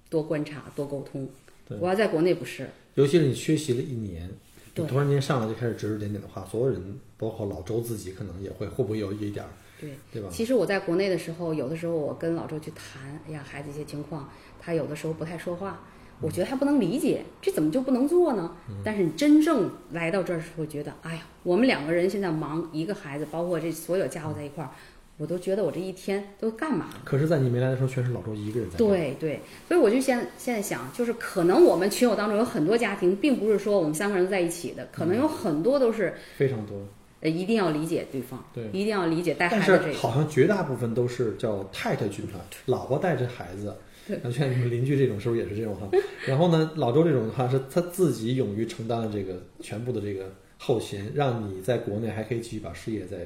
[0.08, 1.28] 多观察多沟通。
[1.68, 4.30] 对我要在国内不是，尤其是你缺席了一年，
[4.72, 9.90] 对突然间上来就开始指指点点的话，所有人，包括老周自己，可能也会会不会有一点儿，对。
[10.12, 10.28] 对吧？
[10.30, 15.84] 其实我在国内的时候，有的时候我跟老周去谈，哎呀，孩子一些情况，他有的时候不太说话，
[16.20, 18.56] 我觉得他不能理解，这怎么就不能做呢？
[18.84, 24.70] 但是你真正来到这儿时候，觉得，哎呀，我们两个人现在忙一个孩子，包括这所有家伙在一块儿，
[25.18, 27.00] 我都觉得我这一天都干嘛了？
[27.04, 28.76] 可是，在你没来的时候，全是老周一个人在。
[28.76, 36.76] 对对，所以我就现现在想，就是可能我们群友当中有很多家庭，并不是说我们三个人在一起的，可能有很多都是非常多。
[37.20, 39.98] 呃，一定要理解对方，对一定要理解带孩子这个。
[39.98, 43.74] 好像绝大部分都是叫太太军团，老婆带着孩子。
[44.22, 45.88] 那像像你们邻居这种是不是也是这种哈？
[46.28, 53.16] 然后呢，老周这种的话是他自己勇于承担了这个全部的这个后勤，让你在国内还可以继续把事业再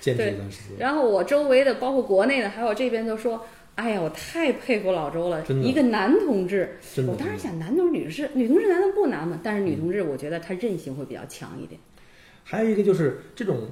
[0.00, 0.78] 坚持一段时间。
[0.78, 6.76] 然后我周围的，包括国内的，还有这边都说，哎呀，我太佩服老周了，一个男同志。
[6.94, 9.40] 真的，我当时想，男同志、女士，女同志难道不难吗？
[9.42, 11.80] 但是女同志，我觉得她韧性会比较强一点。
[12.44, 13.68] 还有一个就是这种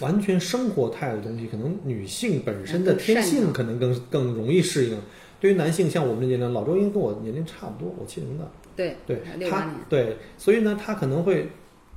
[0.00, 4.98] 完全生活态的东西，可能女性本身的天性可能更更容易适应。
[5.40, 11.48] 对于男性，像我们这年龄，老周应该跟我年龄差不多，我七零的，对对，他对，所以呢，他可能会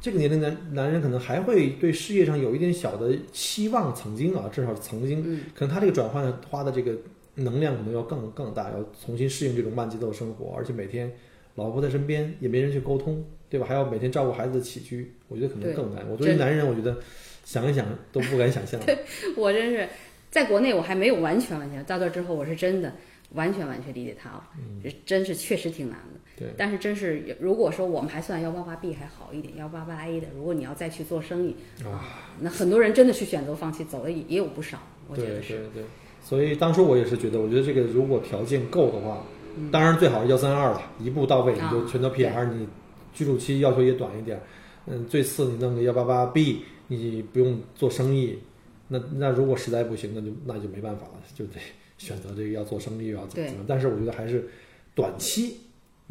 [0.01, 6.97] 这个年龄男男人可能还会对事业上有一点小的期望，曾经啊，至少曾经，嗯可能他这个转换花的这个
[7.35, 11.11] 能量可能要更更大，要重新适应这种慢节奏的生活，而且每天
[11.53, 13.67] 老婆在身边也没人去沟通，对吧？
[13.67, 16.03] 还要每天照顾孩子的起居，我觉得可能更难。
[16.09, 16.97] 我作为男人，我觉得
[17.45, 18.79] 想一想都不敢想象。
[18.83, 18.97] 对
[19.37, 19.87] 我真是
[20.31, 22.91] 在国内我还没有完全完全，到这之后我是真的
[23.33, 24.43] 完全完全理解他了，
[24.83, 26.10] 这真是确实挺难的。
[26.41, 32.01] 对，但是真是如果说我们还算幺八八 B 还好一点，幺八八 A 的，如果你要再去做生意啊，
[32.39, 35.69] 那很多人真的去选择放弃，走的也也有不少，我觉对对得是。
[35.73, 35.83] 对，
[36.19, 39.23] 所以当初我也是觉得，我觉得这个如果条件够的话，
[39.55, 39.69] 嗯。
[39.71, 42.67] 当然最好是幺三二了，一步到位，你啊就全都 PR，你
[43.13, 44.41] 居住期要求也短一点，
[44.87, 48.39] 嗯，最次你弄个幺八八 B，你不用做生意，
[48.87, 51.59] 那那如果实在不行，那就那就没办法了，就得
[51.97, 54.47] 选择这个要做生意又要怎么怎么，但是我觉得还是
[54.95, 55.57] 短期，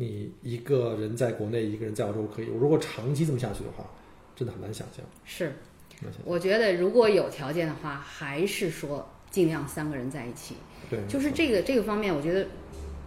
[0.00, 3.84] 你一个人在国内，一个人在澳洲可以，我如果长期这么下去的话，
[4.34, 5.52] 真的很难想象，是，
[6.24, 10.54] 我觉得如果有条件的话，还是说尽量三个人在一起。
[10.88, 12.46] 对，就是这个这个方面，我觉得，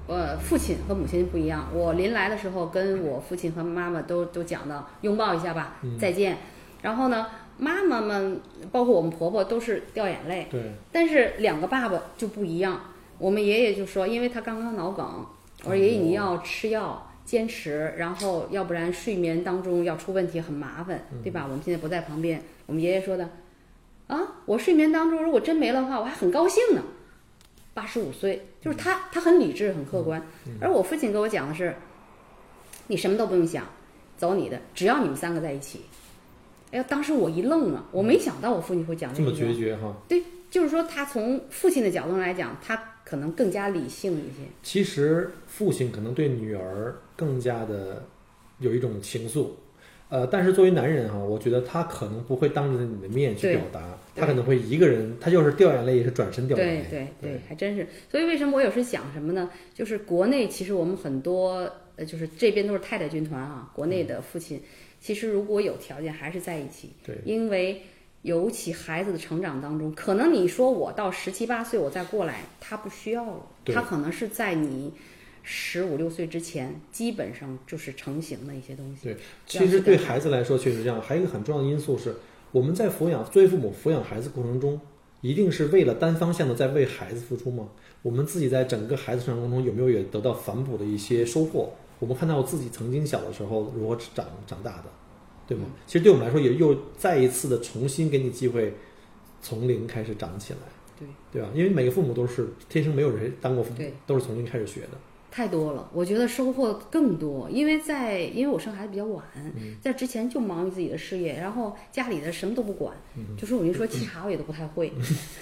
[0.06, 1.68] 呃，父亲和母亲不一样。
[1.74, 6.38] 我临来的时候，跟我父亲和妈妈都都讲到拥抱一下吧，嗯再见。
[6.84, 7.26] 然后呢，
[7.58, 8.40] 妈妈们
[8.72, 12.80] 包括我们婆婆都是掉眼泪，对，但是两个爸爸就不一样。
[13.18, 15.26] 我们爷爷就说，因为他刚刚脑梗，
[15.64, 17.10] 我说爷爷你要吃药。
[17.26, 21.46] 坚持，然后要不然睡眠当中要出问题很麻烦，对吧？
[21.48, 23.30] 我们现在不在旁边，我们爷爷说的，
[24.08, 26.84] 啊，我睡眠当中如果真没了的话，我还很高兴呢。
[27.74, 30.22] 八十五岁，就是他，他很理智，很客观。
[30.60, 31.74] 而我父亲跟我讲的是，
[32.88, 33.66] 你什么都不用想，
[34.18, 35.80] 走你的，只要你们三个在一起。
[36.72, 39.96] 哎呀，当时我一愣啊，我没想到我父亲会讲这么这句话决绝哈。
[40.10, 40.22] 对，
[40.52, 44.48] 就是说他从父亲的角度来讲，他可能更加理性一些。
[44.62, 48.06] 其实父亲可能对女儿更加的
[48.60, 49.48] 有一种情愫，
[50.10, 56.86] 呃，但是作为男人哈、我觉得他可能不会当着你的面去表达，他可能会一个人，他就是掉眼泪也是转身掉眼泪。
[56.90, 57.88] 对对对，还真是。
[58.10, 59.50] 所以为什么我有时想什么呢？
[59.74, 64.62] 就是国内其实我们很多呃，就是这边都是太太军团啊，国内的父亲
[65.00, 67.82] 其实如果有条件还是在一起，对因为
[68.24, 74.94] 尤其孩子的成长当中，可能你说我到十七八岁我再过来，他不需要了，他可能是在你
[75.44, 79.04] 十五六岁之前，基本上就是成型的一些东西。
[79.04, 81.02] 对，其实对孩子来说确实这样。
[81.02, 82.16] 还有一个很重要的因素是，
[82.52, 84.80] 我们在抚养作为父母抚养孩子过程中，
[85.20, 87.68] 一定是为了单方向的在为孩子付出吗？
[88.02, 91.74] 我们自己在整个孩子成长过程中有没有也得到反哺的一些收获？
[92.00, 94.84] 我们看到自己曾经小的时候如何长长大的，
[95.48, 95.66] 对吗？
[95.86, 98.74] 其实对我们来说，也又再一次的重新给你机会，
[99.42, 100.60] 从零开始长起来，
[101.00, 101.50] 对对吧？
[101.54, 104.90] 因为每个父母都是天生没有人当过父母对，都是从零开始学的。
[105.30, 109.26] 太多了，我觉得收获更多，因为在因为我生孩子比较晚，
[109.82, 112.96] 在之前就忙于自己的事业，然后家里的什么都不管，
[113.36, 114.94] 就是我跟你说 沏茶我也都不太会，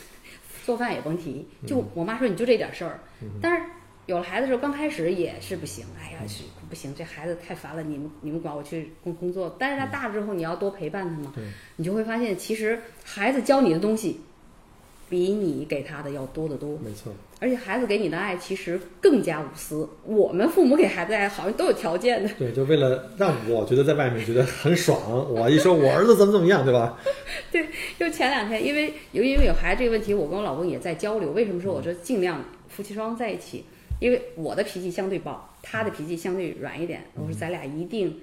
[0.66, 3.02] 做饭也甭提，就我妈说你就这点事儿，
[3.42, 3.66] 但是
[4.08, 11.44] 有了孩子的时候，刚开始也是不行，哎呀是不行，这孩子太烦了，你们你们管我去工工作，但是他大了之后你要多陪伴他嘛，对
[11.78, 14.22] 你就会发现其实孩子教你的东西，
[15.10, 16.78] 比你给他的要多得多。
[16.84, 19.88] 没错，而且孩子给你的爱其实更加无私。
[20.04, 25.00] 我们父母给孩子爱好像都有条件的，对，就为了让我觉得在外面觉得很爽，
[25.32, 26.98] 我一说我儿子怎么怎么样，对吧？
[27.52, 27.68] 对
[28.00, 31.32] 就前两天，因为由于因为有孩子这个问题，我跟我老公也在交流。
[31.32, 33.64] 为什么说我说尽量夫妻双方在一起？
[34.02, 37.04] 因为我的脾气相对暴，他的脾气相对软一点。
[37.16, 38.20] 我说咱俩一定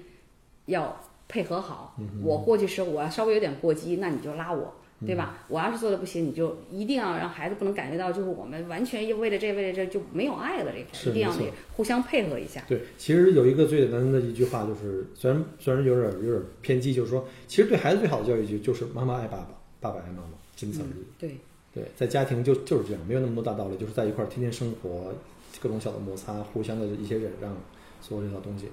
[0.67, 1.97] 要配合好。
[2.21, 4.75] 我过去时候我要稍微有点过激，那你就拉我。
[5.07, 5.45] 对吧？
[5.47, 12.65] 我要是做的不行，你就一定要让孩子不能感觉到，就是我们完全为了这为了这就没有爱了这块，一定要得互相配合一下。
[12.67, 19.47] 对，其实有一个最简单的一句话，就是虽然虽然有点有点偏激，就是说，其实对孩子最好的教育就就是妈妈爱爸爸，
[19.79, 21.05] 爸爸爱妈妈，仅此而已。
[21.17, 21.37] 对
[21.73, 25.13] 对，在家庭就就是这样，没有那么多大道理，就是在一块儿天天生活，
[25.61, 27.55] 各种小的摩擦，互相的一些忍让，
[28.01, 28.67] 所有这套东西。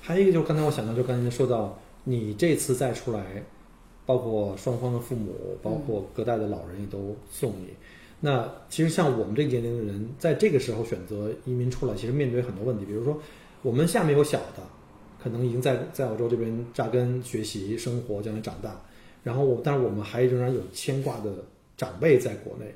[0.00, 3.42] 还有一个就是刚才我想到，就刚才说到你这次再出来。
[4.06, 7.70] 包括双方的父母，包括隔代的老人也都送你。
[8.20, 12.84] 那其实像我们这个年龄的人，在这个时候选择移民出来，其实面对很多问题。
[12.84, 13.20] 比如说，
[13.62, 14.62] 我们下面有小的，
[15.20, 18.80] 可能已经在在澳洲这边扎根学习生活，将来长大。
[19.24, 21.32] 然后我，但是我们还仍然有牵挂的
[21.76, 22.72] 长辈在国内。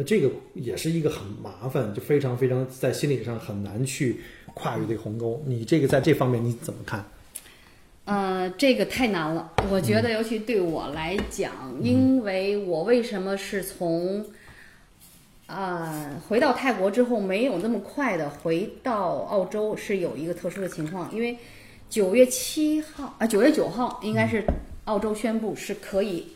[0.00, 4.20] 那这个也是一个很麻烦，就非常非常在心理上很难去
[4.54, 5.42] 跨越这个鸿沟。
[5.44, 7.04] 你这个在这方面你怎么看？
[8.04, 14.24] 呃，这个太难了，我觉得，尤其对我来讲，因为我为什么是从
[15.46, 21.36] 啊回到泰国之后没有那么快的回到澳洲，是有一个特殊的情况，因为
[21.90, 24.44] 九月七号啊，九月九号应该是
[24.84, 26.28] 澳洲宣布是可以，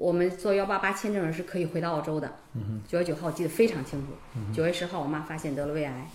[0.00, 2.32] 我们做幺八八签证人是可以回到澳洲的。
[2.88, 4.06] 九月九号我记得非常清楚，
[4.50, 6.10] 九月十号我妈发现得了胃癌。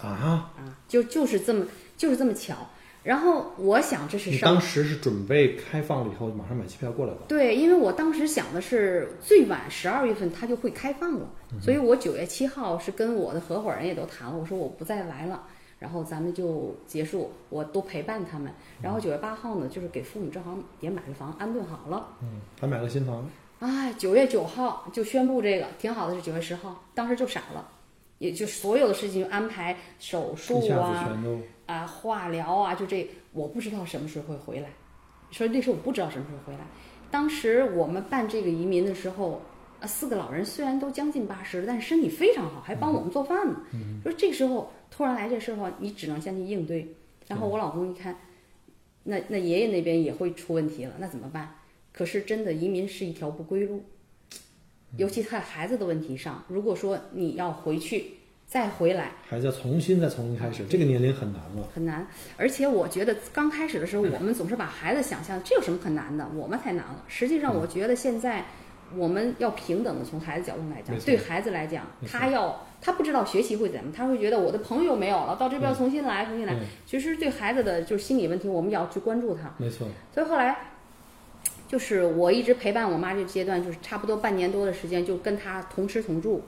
[0.00, 0.08] 啊
[0.56, 1.66] 啊，就就是这么
[1.98, 2.56] 就是这么巧。
[3.02, 7.20] 然后我想这是你当时是准备开放了以后马上买机票过来的。
[7.28, 11.28] 对，因为我当时想的是最晚十二月份它就会开放了，
[11.60, 15.44] 所以我九月七号是跟我的合伙人也都谈了，我说我不再来了，
[15.78, 18.52] 然后咱们就结束，我都陪伴他们。
[18.80, 22.08] 然后九月八号呢，就是给父母正好也买了房，安顿好了。
[22.22, 23.28] 嗯，还买了新房。
[23.58, 27.66] 哎，九月九号就宣布这个，挺好的，是九月十号，当时就傻了，
[28.18, 31.16] 也就所有的事情就安排手术啊。
[31.66, 34.68] 啊，化疗啊，就这，我不知道什么时候会回来，
[35.30, 36.64] 所以那时候我不知道什么时候回来。
[37.10, 39.40] 当时我们办这个移民的时候，
[39.80, 43.60] 啊，四个老人虽然都将近八十了，但是身体非常好，还帮我们做饭呢。
[44.02, 46.94] 说这时候突然来这事儿话，你只能先去应对。
[47.26, 48.16] 然后我老公一看，
[49.04, 51.54] 那那爷爷那边也会出问题了，那怎么办？
[51.92, 53.84] 可是真的移民是一条不归路，
[54.96, 58.12] 尤其在孩子的问题上，如果说你要回去。
[58.48, 61.68] 再回来，孩子要重新再重新开始，这个年龄很难了。
[61.74, 67.04] 很难，而且我觉得刚开始的时候，我们总是把孩子想象这有什么很难的，我们太难了。
[67.08, 68.44] 实际上，我觉得现在
[68.94, 76.54] 我们要平等的从孩子角度来讲，对孩子来讲，他要他不知道学习会怎么，他会觉得我的朋友没有了，到这边重新来，重新来。
[76.86, 79.52] 其实对孩子的就是心理问题，我们也要去关注他。
[79.58, 79.88] 没错。
[80.14, 80.56] 所以后来
[81.68, 86.44] 就是我一直陪伴我妈这阶段，就是差不多半年多的时间，就跟他同吃同住。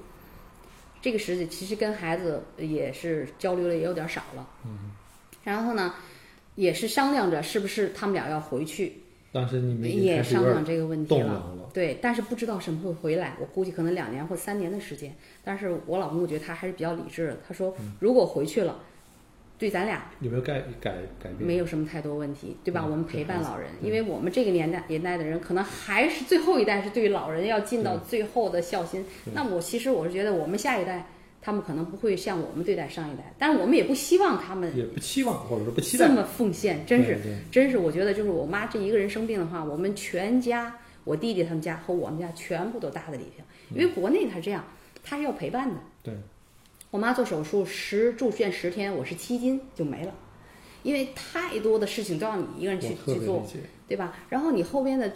[1.00, 4.90] 这个时期其实跟孩子也是交流的也有点少了，嗯，
[5.44, 5.94] 然后呢，
[6.56, 9.02] 也是商量着是不是他们俩要回去。
[9.32, 15.14] 当时你们也商量这个问题了，对，但是不知道什么时候回来，我估计可能两年或三年的时间。
[15.44, 18.80] 但是我老公我觉得他还是比较理智的，他说如果回去了。
[19.58, 21.40] 对咱俩有没有改改改变？
[21.40, 22.86] 没有什么太多问题，对吧？
[22.88, 29.04] 我们陪伴老人，因为我们这个年代年代的人，可能还是最后一代是对于老人要尽到最后的孝心。
[29.34, 31.06] 那我其实我是觉得，我们下一代
[31.48, 36.84] 他们可能不会像我们对待上一代，但是我们也不希望他们也不期望或者说不期待这么奉献。
[36.84, 37.18] 真是
[37.50, 43.42] 真是，我觉得就是我妈这一个人生病的话，我们全家，我弟弟他们家和我们家全部都搭在里头，
[43.74, 44.62] 因为国内他是这样，
[45.02, 45.76] 他是要陪伴的。
[46.02, 46.12] 对。
[46.90, 50.12] 我妈做手术十住院十天，我是七斤就没了，
[50.82, 53.44] 因为太多的事情都要你一个人去去做，
[53.86, 54.14] 对吧？
[54.28, 55.12] 然后你后边的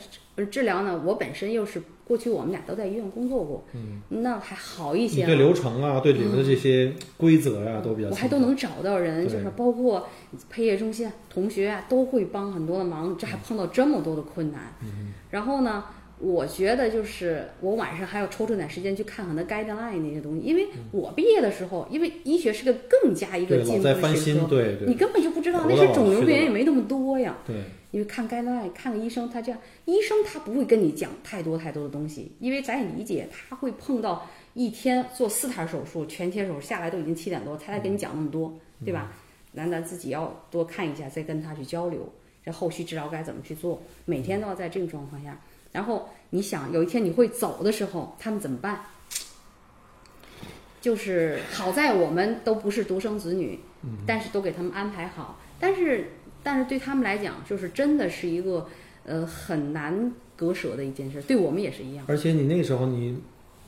[0.51, 5.25] 治疗呢，我本身又是过去我们俩都在医院工作过，嗯，那还好一些。
[5.27, 8.09] 对流程啊，对里面的这些规则呀，都比较。
[8.09, 10.09] 我还都能找到人，就是包括
[10.51, 13.17] 配业中心同学啊，都会帮很多的忙。
[13.17, 15.85] 这还碰到这么多的困难，嗯，然后呢？
[16.23, 27.37] 我觉得就是我晚上还要抽出点时间去看看那 guideline 那些东西，因为我毕业的时候，因为医学是个更加一个进步的学科，对对，你根本就不知道那些肿瘤病人也没那么多呀。
[27.45, 27.57] 对，
[27.91, 39.13] 因为看 guideline 看个医生，他这样医生他不会跟你讲太多太多的东西，因为咱也理解他会碰到一天做四台手术，全切手术下来都已经七点多，他才跟你讲那么多，对吧？
[39.51, 42.09] 那咱自己要多看一下，再跟他去交流，
[42.45, 45.41] 这后续治疗该怎么去做，每天都要在这种状况下。
[45.73, 48.83] 然后你想有一天你会走的时候，他们怎么办？
[50.81, 53.61] 就是好在我们都不是独生子女，
[54.07, 55.39] 但是都给他们安排好。
[55.61, 58.67] 但是但是对他们来讲，就是真的是一个
[59.05, 61.23] 呃很难割舍的一件事。
[61.23, 62.05] 对我们也是一样。
[62.09, 63.17] 而且你那个时候你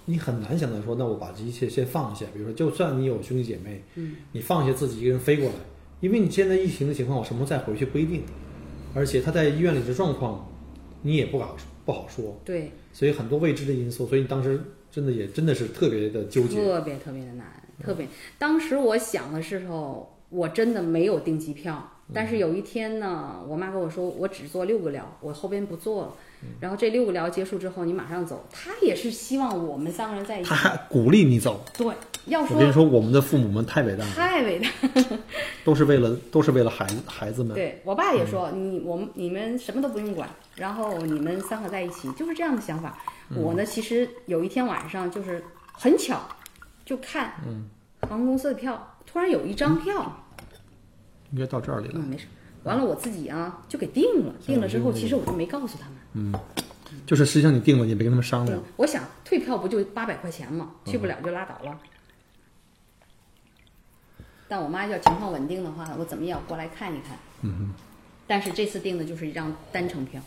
[0.06, 2.26] 你很难想到说，那我把这一切先放下。
[2.34, 5.54] 比如说，就算你有兄弟姐妹，嗯，你放下自己一个人飞过来，
[6.00, 8.24] 因为你现在疫情的情况，我什么时候再回去不一定。
[8.92, 10.48] 而且他在医院里的状况，
[11.02, 16.56] 你也不好不好说，对，所以很多未知的因素，所以你当时真的也真的是特别的纠结。
[16.56, 17.46] 特别特别的难，
[17.82, 18.08] 特别。
[18.38, 26.12] 当时我想的时候，我真的没有订机票，但是有一天呢，我妈跟我说，我只做六个疗，我后边不做了。
[26.60, 28.44] 然后这六个疗结束之后，你马上走。
[28.52, 30.50] 她也是希望我们三个人在一起，
[30.90, 31.64] 鼓励你走。
[31.72, 31.86] 对，
[32.26, 34.68] 要说我跟你说，我们的父母们太伟大了，太伟大，
[35.64, 37.54] 都是为了都是为了孩子孩子们。
[37.54, 42.98] 对我爸也说，你我们你们什么都不用管，然后你们三个在一起，就是这样的想法。
[43.34, 46.20] 我呢，其实有一天晚上就是很巧，
[46.84, 47.32] 就看
[48.02, 50.23] 航空公司的票，突然有一张票，
[51.34, 51.94] 应该到这里了。
[51.96, 52.26] 嗯，没事。
[52.62, 55.98] 完了，我自己啊就给定了，定了之后，其实我就没告诉他们。
[56.14, 56.32] 嗯，
[57.04, 58.62] 就是实际上你定了，也没跟他们商量。
[58.76, 61.78] 我想退票不就八百块钱嘛，去不了就拉倒了。
[64.46, 67.18] 但我妈要情况稳定的话，我怎么也要过来看一看。
[67.42, 67.74] 嗯哼。
[68.26, 70.22] 但是这次订的就是一张单程票，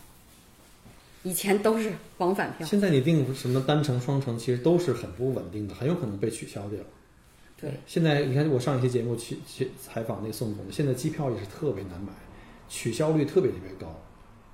[1.24, 2.68] 以前都是往返票。
[2.68, 6.80] 现在你订什么单程、双程，其实都是很不稳定的，很有可能被取消掉。
[7.60, 7.72] 对。
[7.86, 12.14] 现在你看，我上一期节目去去采访那宋总，现在机票也是特别难买。
[12.70, 13.98] 取消率特别特别高，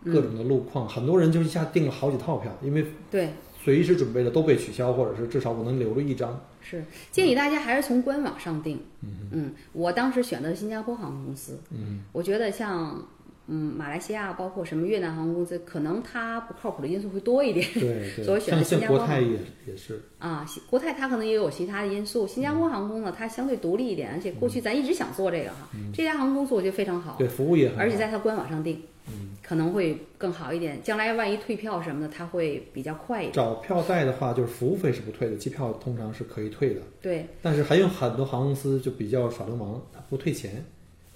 [0.05, 6.39] 各种的路况，很多人就一下订了好几套票，因为对随时准备的都被取消，或者是至少我能留着一张。
[6.61, 8.79] 是建议大家还是从官网上订。
[9.01, 11.59] 嗯嗯，我当时选的新加坡航空公司。
[11.71, 13.03] 嗯，我觉得像
[13.47, 17.67] 嗯马来西亚，包括什么越南航空公司，可能它不靠谱的因素会多一点。
[17.73, 18.23] 对对。
[18.23, 18.97] 所以选择新加坡。
[18.97, 20.01] 国泰也也是。
[20.17, 22.25] 啊，国泰它可能也有其他的因素。
[22.25, 27.15] 新加坡航空呢，它相对独立一点，而且过去咱一直想做这个哈，这家航空公司我觉得非常好。
[27.17, 27.81] 对，服务也很好。
[27.83, 30.81] 而且在它官网上订，嗯，可能会更好一点。
[30.81, 33.33] 将来万一退票什么的，它会比较快一点。
[33.33, 36.81] 找票代的话，就是服务费是不退的，机票通常是可以退的。
[37.01, 37.27] 对。
[37.41, 40.63] 但是还有很多航空公司就比较耍流氓，他不退钱，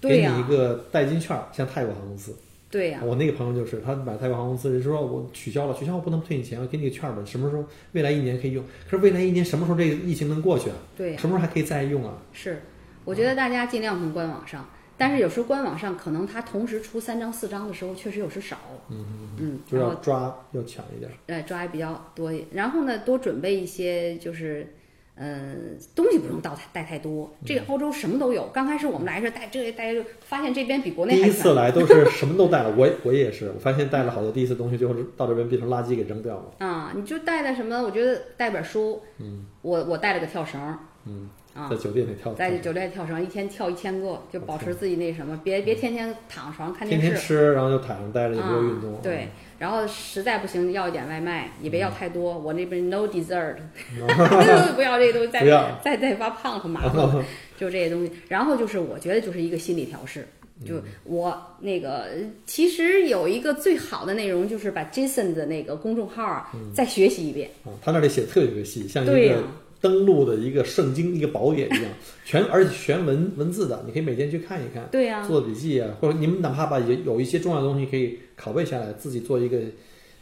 [0.02, 2.36] 给你一个代金券，像泰国航空公司。
[2.70, 8.64] 对呀，我那个朋友就是他买泰国航空公司，就说我取消了，取消我不能退你钱，我给你个券吧，什么时候未来一年可以用？
[8.90, 10.76] 可是未来一年什么时候这个疫情能过去啊？
[10.98, 12.18] 对，什么时候还可以再用啊？
[12.34, 12.62] 是，
[13.06, 18.58] 我觉得大家尽量从官网上，但是有时候官网上可能它同时出三张四张的时候，确实有时少。
[18.90, 19.06] 嗯
[19.40, 21.10] 嗯，就要抓要抢一点。
[21.28, 24.74] 哎，抓也比较多，然后呢，多准备一些就是。
[25.20, 27.32] 嗯，东西不用带太带太多。
[27.46, 28.48] 这个欧洲什么都有。
[28.54, 32.74] 刚开始我们来时带这带，发现这边比国内第一次来都是什么都带了。
[32.78, 36.66] 我我也是，我发现带了好多第一次东西，最后到这边变成垃圾给扔掉了。
[36.66, 37.82] 啊，你就带的什么？
[37.82, 39.02] 我觉得带本书。
[39.18, 39.46] 嗯。
[39.64, 40.78] 我我带了个跳绳。
[41.06, 41.30] 嗯。
[41.58, 42.34] 啊，在酒店里跳。
[42.36, 47.08] 在酒店跳绳，一天跳一千个，就保持自己那什么，别别天天躺床看电视。
[47.08, 49.00] 天天吃，然后就躺着待着，也没有运动。
[49.02, 49.30] 对。
[49.58, 52.38] 然后实在不行要一点外卖，也别要太多。
[52.38, 53.56] 我那边 no dessert，
[54.76, 57.26] 不要这东西，再再再发胖很麻烦。
[57.58, 58.12] 就这些东西。
[58.28, 60.28] 然后就是我觉得就是一个心理调试。
[60.66, 62.08] 就我那个
[62.46, 67.50] 其实有一个最好的内容，就是把 Jason 的那个公众号啊再学习一遍。
[67.82, 69.44] 他那里写的特别特别细，像一个。
[69.88, 71.84] 登录的一个圣经，一个宝典一样，
[72.26, 79.58] 全而且全文文字的，你可以每天去看一看，对呀，做笔记啊，或者你们哪怕把有有一些重要的东西可以拷贝下来，自己做一个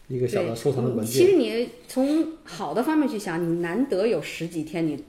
[0.08, 1.25] 一个小的收藏的文件。
[1.25, 5.04] 其实你从好的方面去想，你难得有十几天你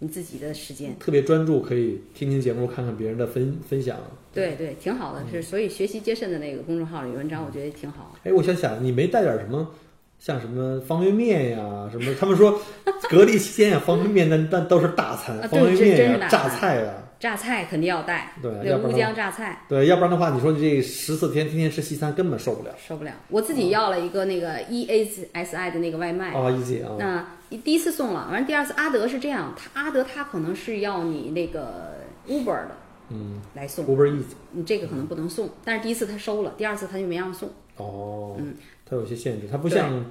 [0.00, 3.96] 你自己的时间，特别专注，可以听听节目，看看别人的分分享。
[4.34, 8.14] 对对，挺好的，是所以学习接甚的那个公众号里文章，我觉得挺好。
[8.24, 9.70] 哎，我想想，你没带点什么？
[10.24, 12.58] 像什么方便面呀，什么他们说
[13.10, 23.12] 隔离期间呀，方便面那那都是大餐，方便面呀、榨菜呀，榨菜肯定要带，对，乌江榨菜，对，要不然的话，你说你这十四天天天吃西餐，根本受不了，受不了。
[23.28, 27.26] 我自己要了一个那个 E A S I 的那个外卖，啊，E Z 啊，那
[27.58, 32.70] 第一次送了，完第二次阿德是这样，他阿德他可能是要你那个 Uber 的，
[33.10, 38.54] 嗯，来送 Uber E，你这个可能不能送，但是第一次他收了，第二次他就没让送，哦，嗯。
[38.84, 40.04] 它有些限制，它不像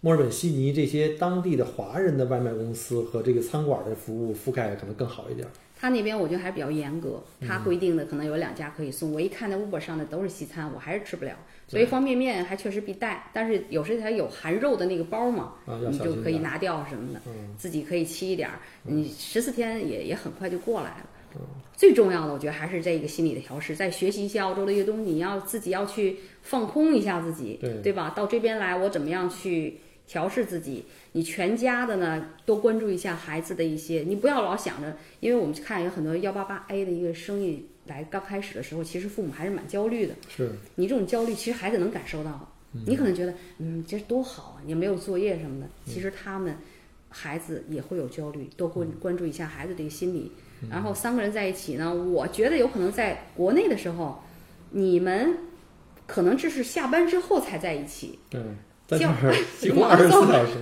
[0.00, 5.46] 墨尔本、悉尼这些当地的华人的外卖公司和这个餐馆的服务覆盖可能更好一点。
[5.76, 9.12] 他那边我觉得还是比较严格，他规定的可能有两家可以送。
[9.12, 11.36] 我一看那 Uber 上的都是西餐，我还是吃不了。
[11.68, 15.54] 所以方便面还确实必带，但是有时它有含肉的那个包嘛，
[15.90, 17.20] 你就可以拿掉什么的，
[17.58, 18.60] 自己可以沏一点儿。
[18.82, 21.06] 你十四天也也很快就过来了。
[21.76, 28.10] 最重要的，我觉得还是这个心理的调试，再学习一些澳洲的一些东西，你要自己要去放空一下自己，对对吧？
[28.10, 30.84] 到这边来，我怎么样去调试自己？
[31.12, 40.14] 你全家的呢，多关注一下孩子的一些，你不要老想着，因为我们看有很多幺八八 A 的一个生意来刚开始的时候，其实父母还是蛮焦虑的。
[40.28, 42.48] 是你这种焦虑，其实孩子能感受到。
[42.86, 45.68] 你可能觉得，嗯，这多好啊，也没有作业什么的。
[45.86, 46.56] 其实他们
[47.08, 50.30] 孩子也会有焦虑，多关关注一下孩子这个心理。
[50.70, 54.22] 然后三个人在一起呢，我觉得有可能在国内的时候，
[54.70, 55.36] 你们
[56.06, 58.40] 可能这是下班之后才在一起，对，
[58.86, 60.52] 在这儿几乎二十四小时，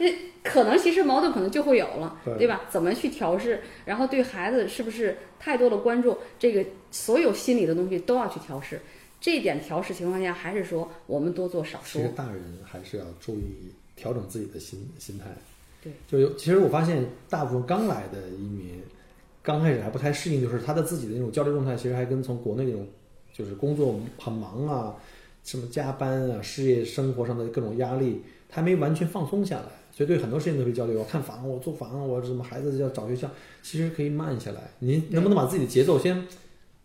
[0.42, 2.62] 可能其实矛盾可能就会有了，对对吧？
[2.70, 3.60] 怎么去调试？
[3.84, 6.16] 然后对孩子是不是太多的关注？
[6.38, 8.80] 这个所有心理的东西都要去调试。
[9.18, 12.00] 这一点调试情况下，还是说我们多做少说。
[12.00, 15.24] 其实大人还是要注意调整自己的心心态。
[15.82, 18.80] 对，就有其实我发现大部分刚来的移民，
[19.46, 22.84] 刚开始还不太适应，就是他的自己的那种交流状态，其实还跟从国内那种
[23.32, 24.96] 就是工作很忙啊，
[25.44, 30.96] 什么加班啊，事业生活上的各种压力，他还没完全放松下来，所以对很多事情都会焦虑。
[30.96, 31.04] 我。
[31.04, 33.30] 看房，我租房，我什么孩子要找学校，
[33.62, 34.62] 其实可以慢下来。
[34.80, 36.26] 您能不能把自己的节奏先，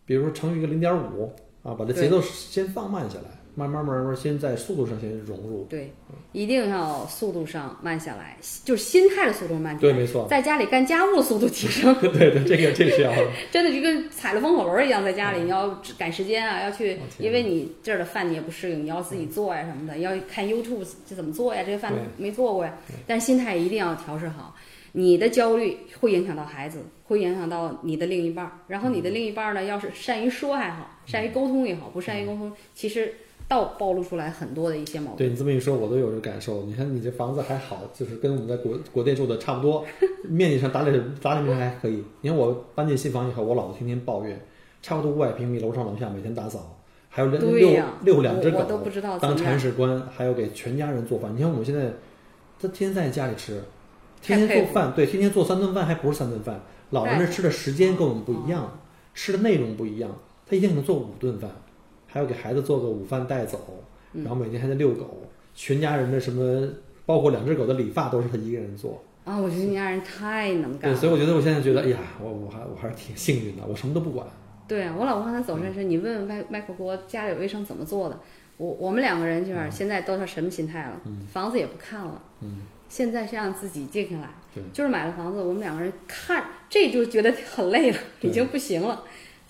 [0.06, 1.32] 比如说乘以一个零点五
[1.64, 5.64] 啊，把这节奏先放慢下来，慢慢慢慢先在速度上先融入。
[5.68, 5.92] 对，
[6.32, 9.98] 一定要速度上慢下来，就是心态的速度慢下来对，来。
[9.98, 10.26] 没错。
[10.28, 13.28] 在家里干家务的速度提升， 对对，这个这个 是要的。
[13.50, 22.74] 真的就跟踩了风火轮儿一样，在家里你要赶时间啊，要去因为你这儿的饭你也不适应，你要自己做呀什么的，要看 YouTube 这怎么做呀，这个饭没做过呀。
[23.06, 24.54] 但心态一定要调试好，
[24.92, 28.52] 你的焦虑会影响到孩子，会影响到你的另一半儿。
[28.66, 33.14] 然后你的另一半儿呢，要是善于说还好，善于沟通也好，不善于沟通，其实
[33.52, 35.18] 倒暴露出来很多的一些矛盾。
[35.18, 36.62] 对你这么一说，我都有这感受。
[36.62, 39.84] 你看你这房子还好，就是跟我们在国国内住的差不多，
[40.26, 42.02] 面积上打理打理面还可以。
[42.22, 44.40] 你看我搬进新房以后，我老婆天天抱怨，
[44.80, 46.78] 差不多五百平米，楼上楼下每天打扫，
[47.10, 51.30] 还有六六对呀六两只狗我我都不知道当铲屎官，还要给全家人做饭。
[51.36, 51.92] 你看我们现在，
[52.58, 53.62] 他天天在家里吃，
[54.22, 56.58] 天天做饭，对，天天做三顿饭，还不是三顿饭。
[56.88, 58.78] 老人太这吃的时间跟我们不一哦样，
[59.12, 60.10] 吃的内容不一样，
[60.46, 61.50] 他一天可能做五顿饭，
[62.12, 63.58] 还要给孩子做个午饭带走，
[64.12, 65.22] 嗯然后每天还得遛狗，
[65.54, 66.68] 全家人的什么，
[67.06, 69.02] 包括两只狗的理发都是他一个人做。
[69.24, 70.96] 啊，我觉得你家人太能干对，了。
[70.96, 74.26] 所以我觉得我现在觉得，哎呀，我我还我还是挺幸运的，我什么都不管。
[74.68, 78.18] 对啊，我老公刚才走神是，你问问麦麦克锅家里卫生怎么做的？
[78.58, 81.00] 我我们两个人就是现在都是什么心态了？
[81.32, 89.02] 房子也不看了，嗯，现在是让自己静下来，对就是买了房子，我们两个人看，这就觉得很累了，已经不行了，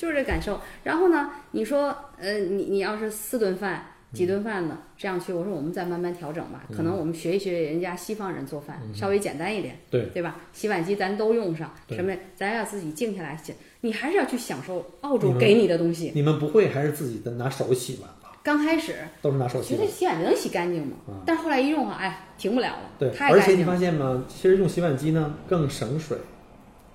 [0.03, 0.61] 就是这感受。
[0.83, 3.87] 然后呢，你说，呃，你你要是四顿饭。
[4.13, 4.77] 几顿饭呢？
[4.99, 6.65] 这样去，我说我们再慢慢调整吧。
[6.77, 10.37] 可能我们学一学人家西方人做饭，稍微简单一点，对对吧？
[10.53, 12.15] 洗碗机咱都用上，什么？
[12.37, 13.41] 咱要自己静下来，
[13.81, 16.13] 你还是要去享受澳洲给你的东西。
[16.15, 18.39] 你们不会还是自己的拿手洗碗吧？
[18.43, 19.81] 刚开始都是拿手洗碗。
[19.81, 20.93] 觉得洗碗机能洗干净吗？
[21.09, 24.25] 啊但是后来一用啊，哎，停不了了，对，而且你太干净了，发现吗？
[24.29, 26.19] 其实用洗碗机呢更省水，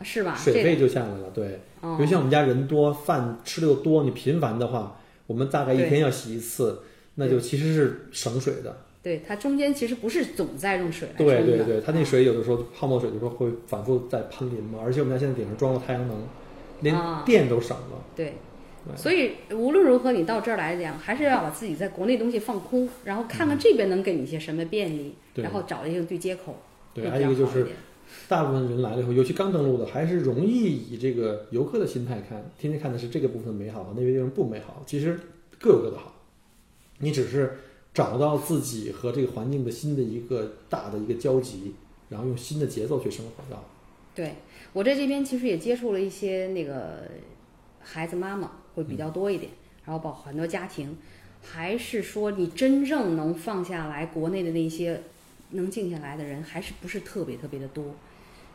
[0.02, 0.36] 是吧？
[0.36, 1.30] 水费就下来了。
[1.34, 6.82] 对，哦比如像我们家人多，饭吃的又多，你频繁的话，我们大概一天要洗一次，
[7.16, 8.78] 那就其实是省水的。
[9.04, 16.18] 对它中间其实不是总在用水来对对对，它那啊水有的时候泡沫水的时候会反复在喷淋嘛，而且我们家现在顶上装了太阳能，
[16.82, 18.04] 连啊电都省了。
[18.16, 18.34] 对。
[18.86, 26.56] 对所以无论如何，你到这儿来讲，还是要把自己在国内东西放空，然后看看这边能给你一些什么便利，对然后找一个对接口。
[26.94, 27.68] 对，还有一个就是
[28.28, 34.84] 大部分人来了以后，尤其刚登陆的，还是容易以这个游客的心态看，天天看的是这个部分美好，那个地方不美好。
[34.86, 35.20] 其实
[35.60, 36.14] 各有各的好，
[37.00, 37.58] 你只是
[37.94, 41.74] 找到自己和这个环境的新的一个大的一个交集，
[42.10, 43.64] 然后用新的节奏去生活到。
[44.14, 44.34] 对
[44.74, 47.04] 我在这边其实也接触了一些那个
[47.80, 49.52] 孩子妈妈会比较多一点，
[49.86, 50.98] 然后包括很多家庭，
[51.42, 55.02] 还是说你真正能放下来国内的那些
[55.52, 57.96] 能静下来的人，还是不是特别特别的多，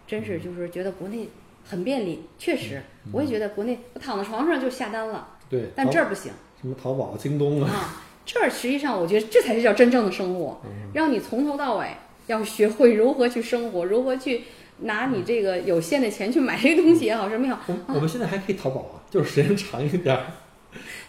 [0.07, 1.29] 真是就是觉得国内
[1.65, 2.83] 很便利，确实，
[3.13, 10.61] 我也觉得国内我躺在床上就下单了，对，但这儿不行什么淘宝、京东啊，啊，这儿实际上我觉得这才是叫真正的生活，
[10.95, 11.89] 让你从头到尾
[12.27, 14.43] 要学会如何去生活，如何去。
[14.85, 20.27] 拿你这个有限的钱去买这个东西也好，什么也好，我我们现在还可以淘宝啊，就是时间长一点儿。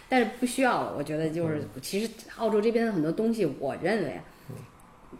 [0.08, 0.94] 但是不需要了。
[0.96, 4.22] 我觉得就是，其实澳洲这边的很多东西，我认为啊，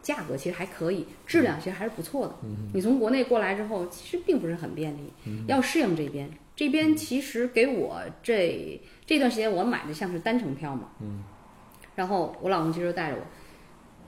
[0.04, 2.34] 价格其实还可以，质量其实还是不错的。
[2.74, 5.12] 你从国内过来之后，其实并不是很便利，
[5.48, 6.30] 要适应这边。
[6.54, 10.90] 这边其实给我这这段时间，我买的像是单程票嘛，
[11.96, 13.22] 然后我老公其实带着我，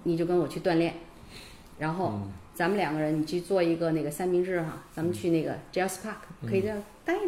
[0.04, 0.94] 你就跟我去锻炼，
[1.78, 2.20] 然后
[2.54, 7.20] 咱们两个人你去做一个那个三明治哈，咱们去那个 Jazz Park 可以这样待着，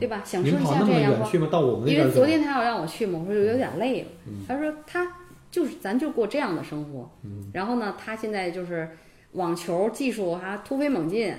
[0.00, 0.22] 对吧？
[0.24, 1.20] 享受一下这样光。
[1.20, 1.48] 远去吗？
[1.52, 4.08] 到我们那因为边儿走昨天他要让我去嘛，我说有点累了。
[4.48, 5.04] 他说他
[5.58, 7.10] 就是咱就过这样的生活。
[7.52, 8.88] 然后呢，他现在就是
[9.32, 11.34] 网球技术还突飞猛进，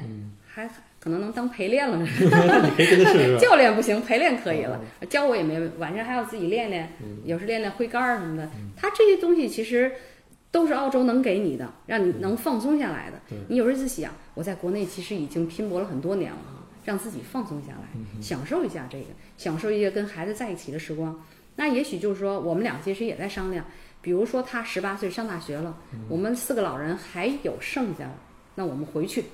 [0.46, 2.06] 还可能能当陪练了。
[3.40, 4.78] 教练不行，陪练可以了，
[5.10, 6.92] 教我也没问晚上还要自己练练，
[7.24, 8.50] 有时练练挥杆儿什么的。
[8.76, 9.90] 他这些东西其实
[10.52, 13.22] 都是澳洲能给你的，让你能放松下来的。
[13.48, 19.06] 你有日子想，我在国内其实已经拼搏了很多年了啊，让自己放松下来，享受一下这个，
[19.38, 21.18] 享受一些跟孩子在一起的时光。
[21.56, 23.66] 那也许就是说，我们俩其实也在商量，
[24.02, 25.78] 比如说他十八岁上大学了，
[26.08, 28.14] 我们四个老人还有剩下的，
[28.56, 29.26] 那我们回去，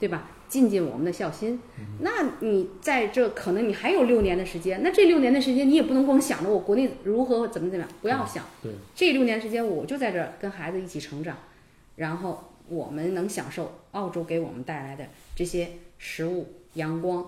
[0.00, 0.30] 对吧？
[0.48, 1.60] 尽尽我们的孝心。
[2.00, 2.10] 那
[2.40, 8.44] 你在这可能你还有六年的时间，那这六年的时间你也不能光想着我国内如何怎么怎么样，不要想。
[8.62, 11.36] 对，这六年时间我就在这儿跟孩子一起成长，
[11.96, 15.06] 然后我们能享受澳洲给我们带来的
[15.36, 15.68] 这些
[15.98, 17.24] 食物、阳光、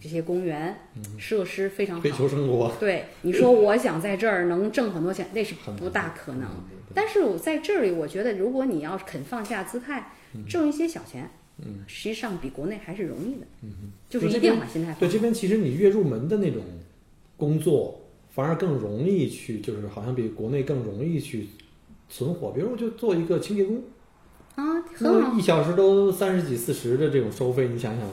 [0.00, 0.76] 这些公园、
[1.18, 2.10] 设施非常好追。
[2.10, 6.48] 求生活，对，你说我想在这儿能挣很多钱，那是不大可能。
[6.48, 10.10] 嗯但是我在这里，我觉得如果你要肯放下姿态，
[10.48, 13.46] 挣一些小钱，嗯，实际上比国内还是容易的。
[13.62, 16.62] 嗯，就是一定把心态对这边其实你越入门的那种
[17.36, 18.00] 工作，
[18.30, 21.48] 反而更容易去，就是好像比国内更容易去
[22.08, 22.50] 存活。
[22.52, 23.82] 比如我就做一个清洁工，
[24.54, 25.38] 啊，很好。
[25.38, 28.08] 一小时都三十几、四十的这种收费，你想想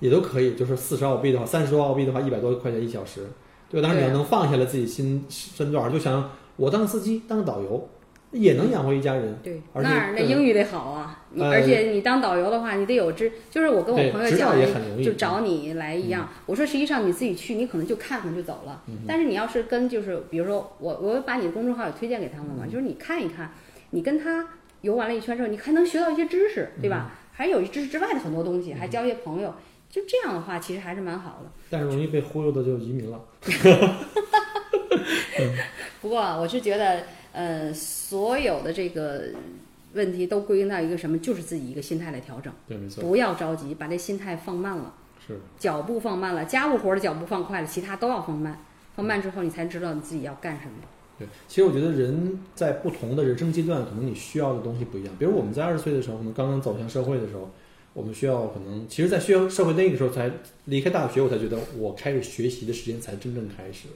[0.00, 0.54] 也都可以。
[0.54, 3.26] 就是四十澳币的话，三十多澳币的话，一百多块钱一小时，
[3.70, 3.88] 对吧？
[3.88, 7.88] 当然你要能放下了自己心身段，就想我当司机、当导游，
[8.32, 9.36] 也能养活一家人。
[9.42, 14.54] 对，而且那儿那英语得好啊，你呃而且你当导游的话，你得有知，就是我跟我朋友讲
[15.02, 16.28] 就找你来一样。
[16.46, 18.82] 我说实际上你自己去，你可能就看看就走了。
[19.06, 23.52] 但是你要是跟就是比如说我我把你的公众号也推荐给他们嘛，就是你看一看，
[23.90, 24.46] 你跟他
[24.82, 27.12] 游玩了一圈之后，你还能学到一些知识，对吧？
[27.32, 29.54] 还有知识之外的很多东西，还交一些朋友，
[29.90, 31.50] 就这样的话，其实还是蛮好的。
[31.68, 33.20] 但是容易被忽悠的就移民了。
[36.00, 39.24] 不过啊我是觉得，呃，所有的这个
[39.94, 44.94] 问题都归因到一个什么，就是自己一个心态的调整，对，没错，不要着急，把这心态放慢了。
[45.26, 48.64] 是脚步放慢了，家务活儿的脚步放快了，其他都要放慢。
[48.96, 50.72] 放慢之后，你才知道你自己要干什么。
[51.18, 51.28] 对。
[51.46, 55.14] 其实我觉得人在不同的人生阶段，可能你需要的东西不一样。
[55.18, 57.50] 比如我们在二十岁的时候，可能刚刚走向社会的时候，
[57.92, 60.30] 我们需要可能，其实，在需要社会那个时候才
[60.66, 63.88] 离开大学，我才觉得我开始学习的时间才真正开始。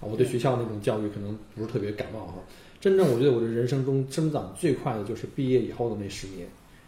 [0.00, 2.34] 啊，我对学校那种教育可能不是特别感冒哈。
[2.80, 6.46] 真正我觉得我的人生中增长最快的就是毕业以后的那十年，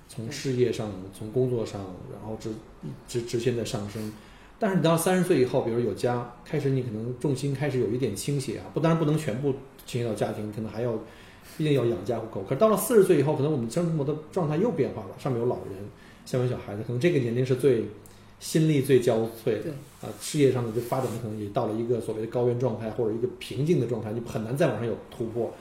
[0.09, 1.81] 从事业上，从工作上，
[2.13, 2.51] 然后直
[3.09, 4.13] 直直线在上升。
[4.61, 9.53] 但是你到三十岁以后，比如有家，开始你可能重心开始有一点倾斜啊，不当然不能全部
[9.85, 10.93] 倾斜到家庭，可能还要，
[11.59, 12.45] 毕竟要养家糊口。
[12.45, 15.75] 可是到了四十岁以后，可能我们生活的状态又变化了，上面有老人，
[16.31, 17.87] 下面有小孩子，可能这个年龄是最
[18.39, 25.53] 心力最交瘁的对啊，事业上的就发展可能也到了一个所谓的高原状态或者一个瓶颈的状态，你很难再往上有突破。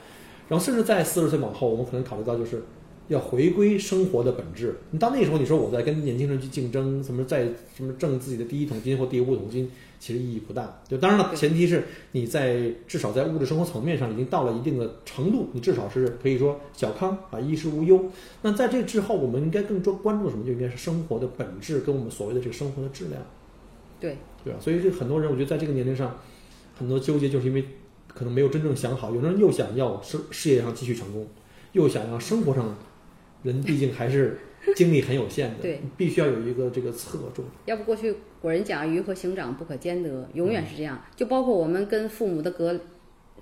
[0.48, 2.62] 然后甚至在四十岁往后，我们可能考虑到就是
[3.10, 4.72] 要回归生活的本质。
[4.92, 10.80] 你到那时候，你说我在跟年轻人去竞争，什么在什么挣自己的第一桶金或第五桶金，其实意义不大。
[10.86, 11.82] 就当然了，前提是
[12.12, 18.00] 你在至少在物质生活层面上已经到了一定的程度，你至少是可以说小康啊，衣食无忧。
[18.42, 20.46] 那在这之后，我们应该更多关注什么？
[20.46, 23.20] 就应该是生活的本质跟我们所谓的这个生活的质量。
[23.98, 24.56] 对，对啊？
[24.60, 26.16] 所以这很多人，我觉得在这个年龄上，
[26.78, 27.64] 很多纠结，就是因为
[28.06, 29.12] 可能没有真正想好。
[29.12, 31.26] 有的人又想要事事业上继续成功，
[31.72, 32.74] 又想要生活上，
[33.42, 34.38] 人毕竟还是
[34.74, 37.44] 精力很有限的，对，必须要有一个这个侧重。
[37.66, 41.02] 要不过去古人讲鱼和熊掌不可兼得，永远是这样。
[41.16, 42.78] 就包括我们跟父母的隔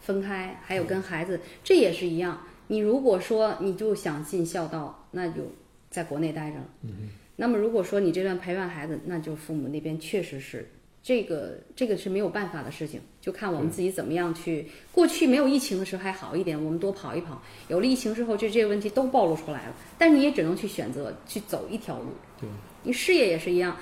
[0.01, 2.47] 分开，还有跟孩子，这也是一样。
[2.69, 5.43] 你如果说你就想尽孝道，那就
[5.91, 6.69] 在国内待着了。
[6.83, 7.09] 嗯
[7.41, 10.69] 那么如果说你这段陪伴孩子，那就父母那边确实是
[11.09, 14.69] 这个这个是没有办法的事情，就看我们自己怎么样去。
[14.93, 19.75] 过去没有疫情的时候还好一点，我们多跑一跑；有了疫情之后，就这些问题都暴露出来了。
[19.97, 22.11] 但是你也只能去选择去走一条路。
[22.39, 22.47] 对，
[22.83, 23.75] 你事业也是一样。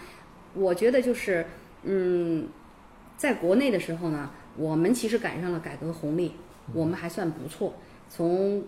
[0.55, 1.45] 我觉得就是，
[1.83, 2.47] 嗯，
[3.17, 6.31] 在国内的时候呢，我们其实赶上了改革红利，
[6.75, 7.75] 我们还算不错。
[8.09, 8.63] 从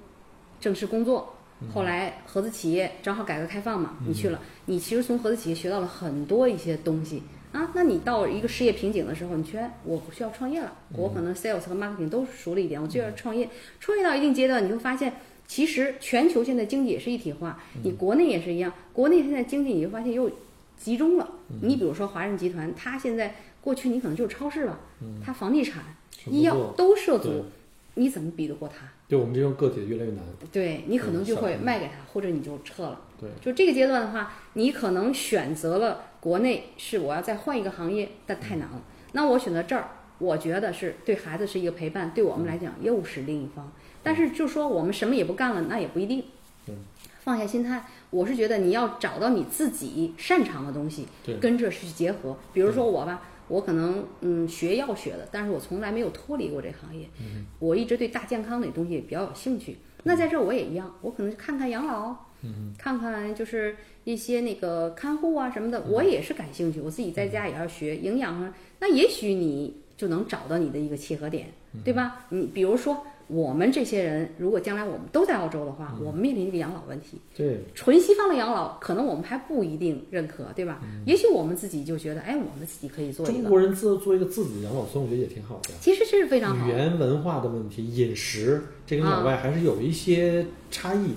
[0.58, 1.32] 正式工作，
[1.72, 7.22] 后来合资企业正好改革开放嘛，你去了，你其实从合资企业学到了很多一些东西
[7.52, 7.70] 啊。
[7.74, 13.48] 那你到一个事业瓶颈的时候，你觉得我需要创业了，我可能 sales 和 marketing 都熟了一点，我就要创业。
[13.80, 15.12] 创业到一定阶段，你会发现。
[15.46, 18.70] 其实全球现在经济也是一体化，你国内也是一样。
[18.92, 20.30] 国内现在经济你会发现又
[20.76, 21.26] 集中了。
[21.62, 24.78] 你比如说华润集团，它现在过去你可能就是超市吧，
[25.24, 25.82] 它房地产、
[26.26, 27.46] 医药都涉足，
[27.94, 28.86] 你怎么比得过它？
[29.08, 30.22] 对我们这种个体越来越难。
[30.52, 33.00] 对你可能就会嗯卖给他，或者你就撤了。
[33.20, 38.82] 对，就这个阶段的话，你可能选择了国内是我要再换一个行业，但太难了。
[39.12, 39.88] 那我选择这儿，
[40.18, 43.72] 我觉得是对孩子是一个陪伴，对我们来讲又是另一方。
[44.02, 46.22] 但是就说我们什么也不干了，那也不一定。
[46.68, 46.74] 嗯，
[47.20, 52.36] 放下心态，我是觉得你要找到你自己擅长的东西，对跟着去结合。
[52.52, 57.08] 比如说我吧，我可能嗯学药学的，但是我从来没有脱离过这行业。
[57.20, 59.78] 嗯我一直对大健康的东西比较有兴趣。
[60.04, 66.80] 那在这儿我也一样，我可能看看养老，嗯看看就是一些那个看护啊什么的，我也是感兴趣。
[66.80, 68.54] 我自己在家也要学营养啊。
[68.80, 71.46] 那也许你就能找到你的一个契合点，
[71.84, 72.26] 对吧？
[72.30, 73.04] 你比如说。
[73.30, 77.18] 我们这些人，如果将来我们都在澳洲的话，我们面临一个养老问题。
[77.36, 80.80] 对，纯西方的养老，可能我们还不一定认可，对吧？
[81.04, 83.34] 也许我们自己就觉得，哎，我们自己可以做一个。
[83.42, 85.74] 中国人自做一个自己的养老村，我觉得也挺好的。
[85.78, 86.66] 其实这是非常好。
[86.66, 91.12] 语言文化的问题，饮食，这跟老外还是有一些差异，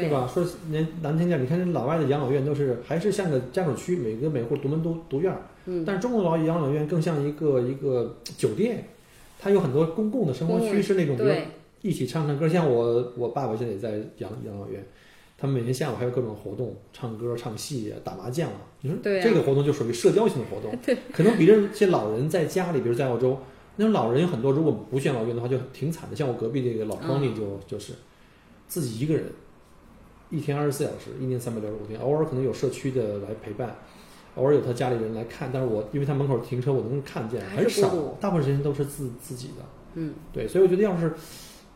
[0.00, 0.30] 对吧？
[0.32, 5.42] 说难难听点，你看这老外的养老院都是还是像个家属区，每个每户独门独独院儿。
[5.66, 5.84] 嗯。
[5.84, 8.84] 但是中国老养老院更像一个一个酒店。
[9.36, 11.30] 它有很多公共的生活区，是那种比如
[11.82, 14.82] 一起唱唱歌，像我我爸爸现在也在养养老院，
[15.36, 18.56] 他们每天下午还有各种活动，唱歌、唱戏、打麻将啊。
[18.80, 23.36] 你说这个活动就属于社交型的活动，可能比这些老人在家里，比如在澳洲，
[23.76, 26.16] 那种老人有很多，如果不去养老院的话，就挺惨的。
[26.16, 27.92] 像我隔壁这个老 Tony 就就是
[28.66, 29.24] 自己一个人，
[30.34, 33.76] 一天二十四小时，一年三百六十五天，偶尔可能有社区的来陪伴。
[34.36, 37.88] 偶尔有他家里人来看，但是我因为他门口停车，我能看见很少，
[38.20, 39.64] 大部分时间都是自自己的。
[39.94, 41.12] 嗯，对，所以我觉得要是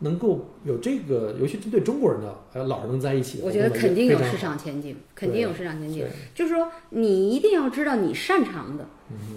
[0.00, 6.04] 能够有这个，尤其针对中国人的，还有老人能在一起，我觉得肯定有市场前景，肯定有市场前景。
[6.34, 8.84] 就是说，你一定要知道你擅长的，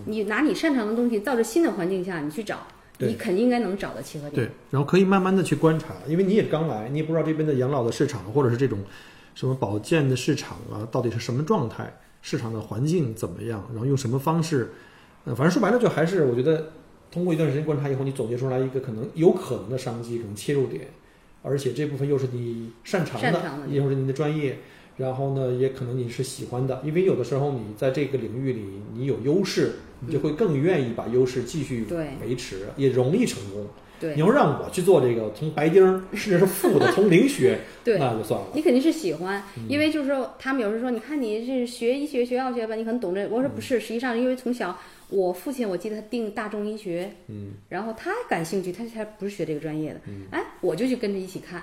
[0.05, 2.65] 你拿你擅长的东西，到这新的环境下你去找，
[2.97, 4.47] 你肯定应该能找到契合点。
[4.47, 8.79] 对，然后可以慢慢的去观察，因为你也刚来，你也不知道这边的养老的市场，或者是这种
[9.33, 11.99] 什么保健的市场啊，到底是什么状态。
[12.23, 13.67] 市场的环境怎么样？
[13.71, 14.73] 然后用什么方式？
[15.25, 16.71] 呃，反正说白了，就还是我觉得，
[17.11, 20.89] 通过一段时间观察以后，你总结出来一个可能有可能的商机，可能切入点，
[21.41, 24.59] 而且这部分又是你擅长的，又是你的专业，
[24.97, 28.61] 然后呢，也可能你是喜欢的，因为有的时候你在这个领域里
[28.93, 31.87] 你有优势，你就会更愿意把优势继续
[32.21, 33.65] 维持，也容易成功。
[34.01, 35.81] 对，你要让我去做这个，从白丁
[36.13, 38.47] 甚至是负的，从零学， 那就算了。
[38.55, 43.27] 你肯定是喜欢，因为就是说，他们有时候说，你看你是学医学、学药学吧，你可能懂这。
[43.29, 44.75] 我说不是，实际上因为从小
[45.09, 49.99] 我父亲，我记得他定大众医学，嗯，然后他感兴趣，他才不是学这个专业的，
[50.31, 51.61] 哎，我就去跟着一起看，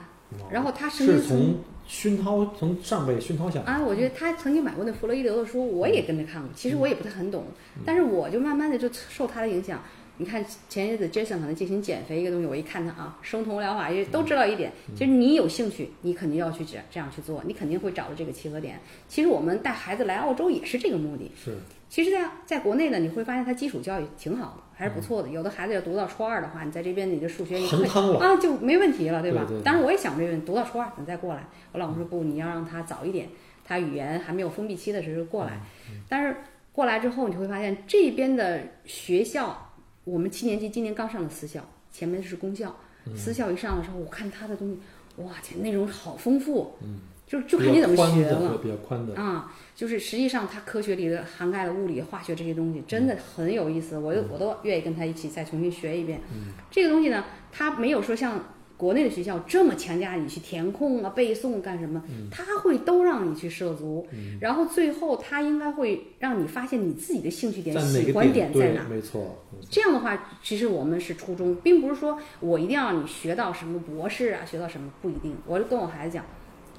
[0.50, 3.72] 然后他是从熏陶，从上辈熏陶下来。
[3.72, 7.44] 啊，我觉得他曾经买过那弗洛伊德的书，我也跟着看过，其实我也不太很懂，
[7.84, 9.82] 但是我就慢慢的就受他的影响。
[10.18, 14.70] 你看前些日子 Jason 可能进行减肥一个东西，我一看他啊，生酮疗法也都知道一点。
[14.94, 18.78] 其实你有兴趣，你肯定要去这这样去做，你肯定会找到这个契合点。
[19.06, 21.30] 其实我们带孩子来澳洲也是这个目的。
[21.42, 21.56] 是。
[21.88, 25.28] 其实，在在国内呢，你会发现他基础教育挺好的，还是不错的。
[25.30, 27.86] 有的孩子要读到初二的话，你在这边你的数学一会
[28.18, 29.46] 啊就没问题了，对吧？
[29.64, 31.46] 当然我也想这个，读到初二你再过来。
[31.72, 33.28] 我老公说不，你要让他早一点，
[33.64, 35.60] 他语言还没有封闭期的时候过来。
[36.08, 36.36] 但是
[36.72, 39.64] 过来之后，你会发现这边的学校。
[40.08, 41.60] 我们七年级今年刚上的私校，
[41.92, 42.74] 前面是公校。
[43.16, 44.78] 私校一上的时候，我看他的东西，
[45.22, 46.74] 哇天，内容好丰富。
[46.82, 48.58] 嗯，就就看你怎么学了。
[48.58, 53.98] 比较宽的啊，就是实际上它科学里的涵盖了物理、化学这些东西，真的很有意思。
[53.98, 56.20] 我就我都愿意跟他一起再重新学一遍。
[56.32, 58.42] 嗯，这个东西呢，它没有说像。
[58.78, 62.02] 国内的学校这么强加你去填空啊、背诵干什么？
[62.30, 64.06] 他会都让你去涉足，
[64.40, 68.86] 然后最后他应该会让你发现你自己的兴趣点、喜欢点在哪。
[68.88, 69.44] 没错。
[69.68, 75.36] 这样的话，其实我们是初衷，并不是说我一定要你学到什么博士啊，学到什么不一定。
[75.44, 76.24] 我就跟我孩子讲。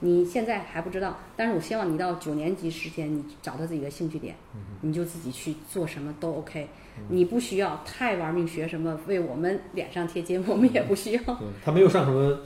[0.02, 4.36] 你现在还不知道，但是我希望你到九年级时间，你找到自己的兴趣点，
[4.82, 6.68] 你就自己去做什么都 OK。
[7.08, 11.22] 你不需要太玩命学什么，为我们脸上贴金，我们也不需要。
[11.64, 12.38] 他没有上什么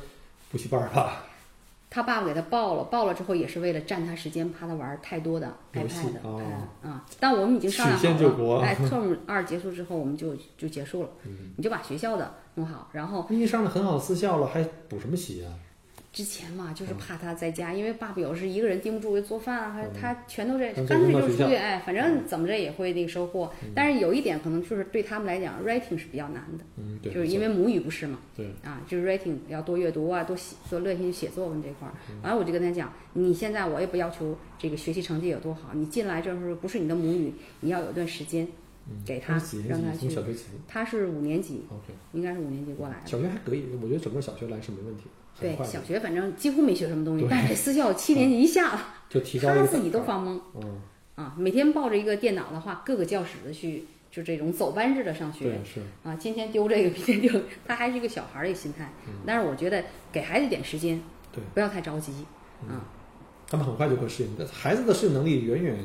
[0.51, 1.23] 补习班吧？
[1.89, 6.17] 他爸爸给他报了，报了之后也是为了占他时间，怕他玩太多的 iPad
[6.81, 7.05] 啊。
[7.19, 11.09] 但我们已经商量好了，哎，Term 二结束之后我们就就结束了。
[11.55, 15.53] 你就把学校的弄好，然后你上了很好的私校了，还补什么习啊？
[16.13, 23.51] 之前嘛，就是怕他在家，因为爸爸有时一个人盯不住做饭啊，还他全都是干脆就出去，哎，反正怎么着也会那个收获。
[23.73, 31.93] 但是有一点可能就是对他们来讲，writing 是比较难的，嗯，对，就是因为母语不是嘛，对，啊，就是 writing 要多阅读啊，多写，多乐心写作文这块儿。
[32.21, 38.47] 完了我就跟他讲，你现在我也不要求这个学习成绩有多好，你进来就是不是你的母语，你要有一段时间
[39.03, 40.15] 给他，让他去。
[40.67, 43.07] 他是五年级，OK，应该是五年级过来的。
[43.07, 45.05] 小学还可以，我觉得整个小学来是没问题。
[45.39, 50.39] 对，小学反正几乎没学什么东西，但是私校七年级一下了， 就提高他自己都发懵。
[50.55, 50.81] 嗯，
[51.15, 55.59] 啊，每天抱着一个电脑的话，各个教室的去，就这种走班制的上学。
[55.65, 55.81] 是。
[56.03, 58.91] 啊，今天丢这个，明天丢， 他还是一个小孩儿的心态。
[59.07, 59.13] 嗯。
[59.25, 62.11] 但是我觉得给孩子点时间，对，不要太着急。
[62.67, 62.85] 啊。
[63.45, 65.77] 他们很快就会适应，孩子的适应能力远远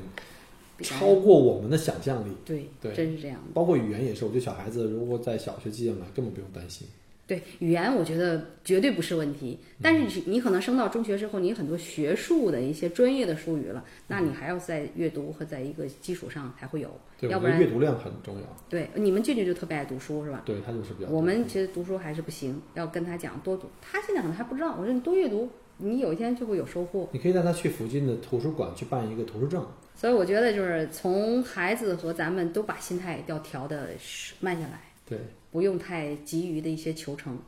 [0.81, 2.33] 超过我们的想象力。
[2.45, 3.39] 对对，真是这样。
[3.53, 6.87] 包括语言也是，我觉得小孩子如果在小学阶段来，根本不用担心。
[7.29, 9.59] 对语言，我觉得绝对不是问题。
[9.83, 18.57] 但是你可能升到中学之后，你很多学术的一些专业的术语了，那你还要在阅读和在一个基础上才会有，对，要不然阅读量很重要。
[18.71, 20.43] 对，你们俊俊就特别爱读书是吧？
[20.47, 21.11] 对他就是比较。
[21.11, 23.69] 我们其实读书还是不行，要跟他讲多读。
[23.83, 27.07] 他现在可能还不知道，我说你多阅读，你有一天就会有收获。
[27.13, 29.67] 你可以带他去附近的图书馆去办一个图书证。
[29.95, 33.91] 所以我觉得就是从孩子和咱们都把心态要调的
[34.41, 34.81] 慢下来。
[35.07, 35.19] 对。
[35.51, 37.39] 不用太急于的一些求成。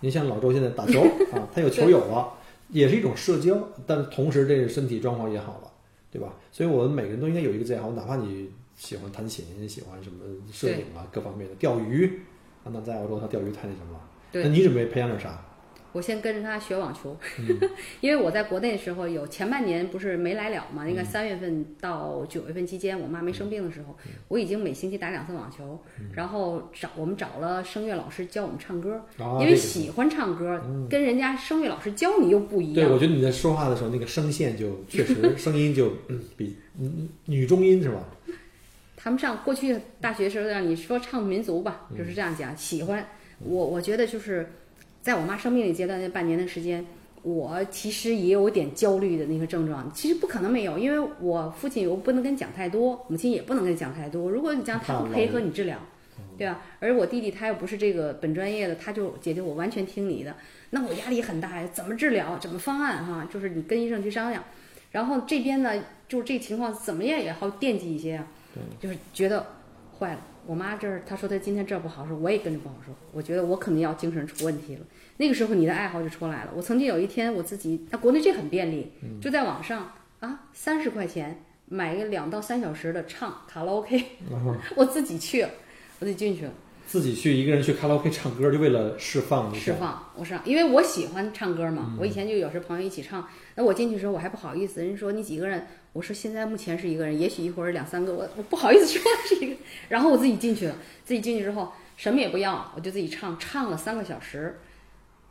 [0.00, 1.00] 您像老周现在打球
[1.32, 2.34] 啊，他有球友了，
[2.68, 3.56] 也是一种社交，
[3.86, 5.72] 但同时这个身体状况也好了，
[6.10, 6.34] 对吧？
[6.52, 10.22] 所以我们每个人都应该有一个爱好，哪怕你喜欢弹琴，喜欢什么
[10.52, 12.20] 摄影啊，各方面的钓鱼
[12.64, 14.00] 啊，那在澳洲他钓鱼太那什么了。
[14.32, 15.42] 那你准备培养点啥？
[15.96, 17.16] 我先跟着他学网球，
[18.02, 20.86] 因为我在国内的时候有前半年不是没来了嘛？
[20.86, 23.96] 应该三月份到九月份期间，我妈没生病的时候，
[24.28, 25.80] 我已经每星期打两次网球，
[26.12, 29.00] 然后找我们找了声乐老师教我们唱歌，
[29.40, 32.86] 因为喜欢唱歌，跟人家声乐老师教你又不一样。
[32.86, 35.94] 对，我觉得你在说话的时候那个声线就 确实声音就
[36.36, 36.58] 比
[37.24, 38.04] 女中音是吧？
[38.94, 44.46] 他们上过去大学时候让你说唱民族吧，就是这样讲，喜欢我，我觉得就是。
[45.06, 46.84] 在我妈生病的阶段那半年的时间，
[47.22, 49.88] 我其实也有点焦虑的那个症状。
[49.94, 54.28] 其实不可能没有，因为我父亲又不能跟你讲太多，母亲也不能跟你讲太多。
[54.28, 55.78] 如果你讲他不配合你治疗，
[56.36, 56.60] 对吧？
[56.80, 60.34] 而我弟弟他又不是这个本专业的，他就姐姐我完全听你的，
[60.70, 61.68] 那我压力很大呀。
[61.72, 62.36] 怎么治疗？
[62.38, 63.06] 怎么方案？
[63.06, 64.42] 哈，就是你跟医生去商量。
[64.90, 65.72] 然后这边呢，
[66.08, 68.26] 就是这情况怎么样也好惦记一些啊，
[68.80, 69.46] 就是觉得
[70.00, 70.20] 坏了。
[70.46, 72.92] 我妈这儿，她说她今天这儿不好受，我也跟着不好受。
[73.12, 74.86] 我觉得我可能要精神出问题了。
[75.18, 76.50] 那个时候你的爱好就出来了。
[76.54, 84.04] 我曾经有一天我自己，那国内这很便利，就在网上啊，三十块钱买一个两到三小时的唱卡拉 OK，
[84.76, 85.50] 我自己去了，
[85.98, 86.52] 我自己进去了。
[86.86, 91.96] 自己去一个人去卡拉 OK 唱歌，就为了释放释放，我是因为我喜欢唱歌嘛。
[91.98, 95.66] 我以前就有时朋友一起唱，那我进去的时候我还不好意思，人家说你几个人？
[95.92, 99.56] 我说现在目前是一个人，也许一会儿两三个，我我不好意思说是一个。
[99.88, 104.60] 然后我自己进去了，自己进去之后什么也不要，我就自己唱，唱了三个小时。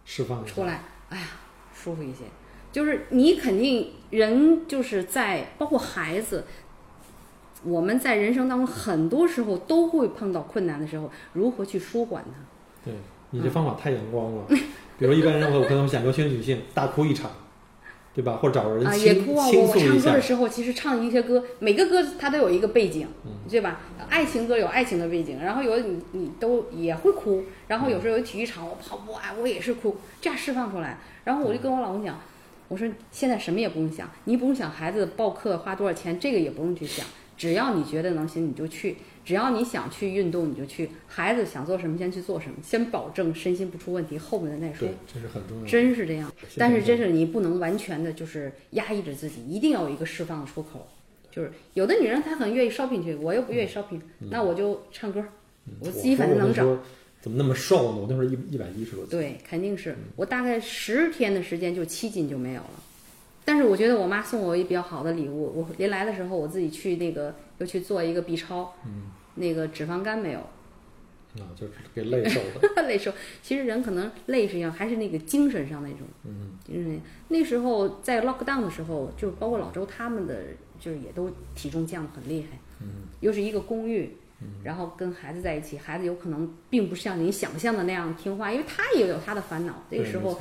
[0.05, 1.27] 释放出来，哎呀，
[1.73, 2.19] 舒服一些。
[2.71, 6.45] 就是你肯定人就是在包括孩子，
[7.63, 12.39] 我们在人生当中很多时候都会碰到困难的时候，如何去舒缓它？
[12.83, 12.93] 对
[13.31, 14.45] 你这方法太阳光了。
[14.97, 17.31] 比如一般人我可能想，尤其是女性，大哭一场。
[18.15, 18.37] 对吧？
[18.41, 19.45] 或者找人啊，也哭啊！
[19.45, 23.05] 我我唱歌的时候，其实唱一些歌，每个歌它都有一个背景，
[23.49, 23.81] 对吧？
[24.09, 30.97] 爱情歌有爱情的背景，然后有你你都也会哭，然后有时候有体育场我跑步啊，我也是哭，这样释放出来。
[31.25, 32.17] 然后我就跟我老公讲，
[32.69, 37.05] 我说现在什么也不用想，你不用想孩子报课花多少钱，这个也不用去想，
[37.35, 38.95] 只要你觉得能行，你就去。
[39.25, 40.91] 只要你想去运动，你就去。
[41.07, 44.87] 孩子想做什么，先去做什么，先保证身心不出问题，后面的再说。
[45.11, 45.65] 这是很重要。
[45.65, 50.87] 真是这样，但是真是你不能完全的就是压抑着自己，一定要有一个释放的出口。
[51.31, 53.99] 就是有的女人她很愿意 shopping 去，我又不愿意 shopping，
[54.29, 55.21] 那我就唱歌。
[55.79, 56.79] 我自己反正能整。
[57.19, 57.97] 怎么那么瘦呢？
[58.01, 59.09] 我那时候一一百一十多斤。
[59.09, 62.83] 对，肯定是我大概十天的时间就七斤就没有了。
[63.45, 67.33] 但是我觉得我妈送我一比较好的礼物，我临来的时候我自己去那个。
[67.57, 69.03] 又去做一个 B 超，嗯，
[69.35, 72.83] 那个脂肪肝没有，啊，就是给累瘦了。
[72.85, 76.99] 累瘦，其实人可能累是一样，还是那个精神上那种，嗯，精神。
[77.29, 80.37] 那时候在 lock down 的时候，就包括老周他们的，
[80.81, 84.17] 就是也都体重降得很厉害，嗯，又是一个公寓，
[84.61, 89.81] 然后跟孩子在一起，孩子有可能并不像你想象的那样听话，因为他也有他的烦恼。
[89.89, 90.37] 这个时候。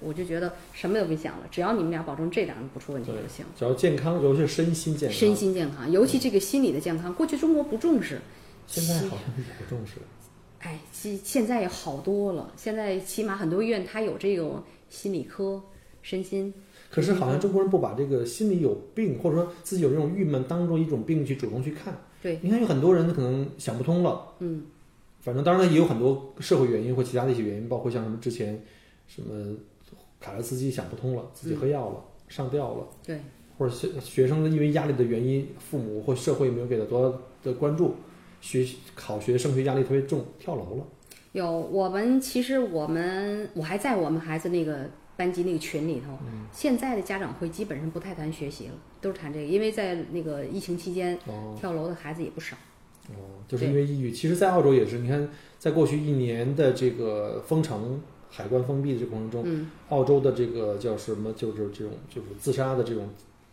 [0.00, 3.44] 我就觉得什么都不想了，只要你们俩保证这两个不出问题就行。
[3.56, 5.18] 只要健康，尤其是身心健康。
[5.18, 8.20] 身心健康，尤其这个心理的健康，过去中国不重视，
[8.66, 9.94] 现在好像也不重视。
[10.60, 12.52] 哎，现现在也好多了。
[12.56, 15.62] 现在起码很多医院它有这种心理科，
[16.02, 16.54] 身心。
[16.90, 21.96] 可是好像中国人不把这个心理有病，或者说自己有这种郁闷当做一种病去主动去看。
[22.22, 24.34] 对，你看有很多人可能想不通了。
[24.38, 24.64] 嗯。
[25.20, 28.62] 反正当然也有很多社会原因或其他的一些原因，包括像什么之前
[29.06, 29.56] 什么。
[30.20, 32.88] 卡车司机想不通了，自己喝药了，上吊了。
[33.04, 33.20] 对，
[33.56, 37.94] 或者学学生因为压力的原因，父母或社会没有给他多少的关注，
[38.40, 40.86] 学考学升学压力特别重，跳楼了。
[41.32, 46.18] 有，我们其实我们我还在我们孩子那个班级那个群里头。
[46.26, 46.46] 嗯。
[46.52, 51.16] 现在的家长会基本上不太谈学习了，都是谈这个，因为在那个疫情期间，
[51.56, 52.56] 跳楼的孩子也不少。
[53.10, 54.10] 哦，就是因为抑郁。
[54.10, 58.00] 其实，在澳洲也是，你看，在过去一年的这个封城。
[58.30, 61.32] 海关封闭的这个过程中，澳洲的这个叫什么？
[61.32, 63.08] 就是这种就是自杀的这种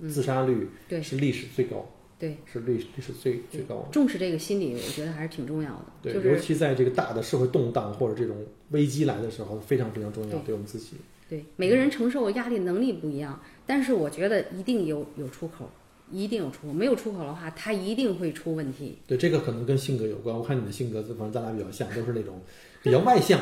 [0.09, 1.85] 自杀率，对，是历史最高。
[2.17, 3.87] 对，是历历史最最高的。
[3.91, 5.85] 重视这个心理，我觉得还是挺重要的。
[6.01, 8.37] 对，就是尤其在这个大的社会动荡或者这种
[8.69, 10.95] 危机来的时候，非常非常重要，对对我们自己。
[11.27, 15.69] 对每个人承受压力能力不一样，但是我觉得一定有有出口，
[16.09, 16.73] 一定有出口。
[16.73, 18.97] 没有出口的话，它一定会出问题。
[19.05, 20.33] 对，这个可能跟性格有关。
[20.33, 22.39] 我看你的性格，反正咱俩比较像，都是那种
[22.81, 23.41] 比较外向，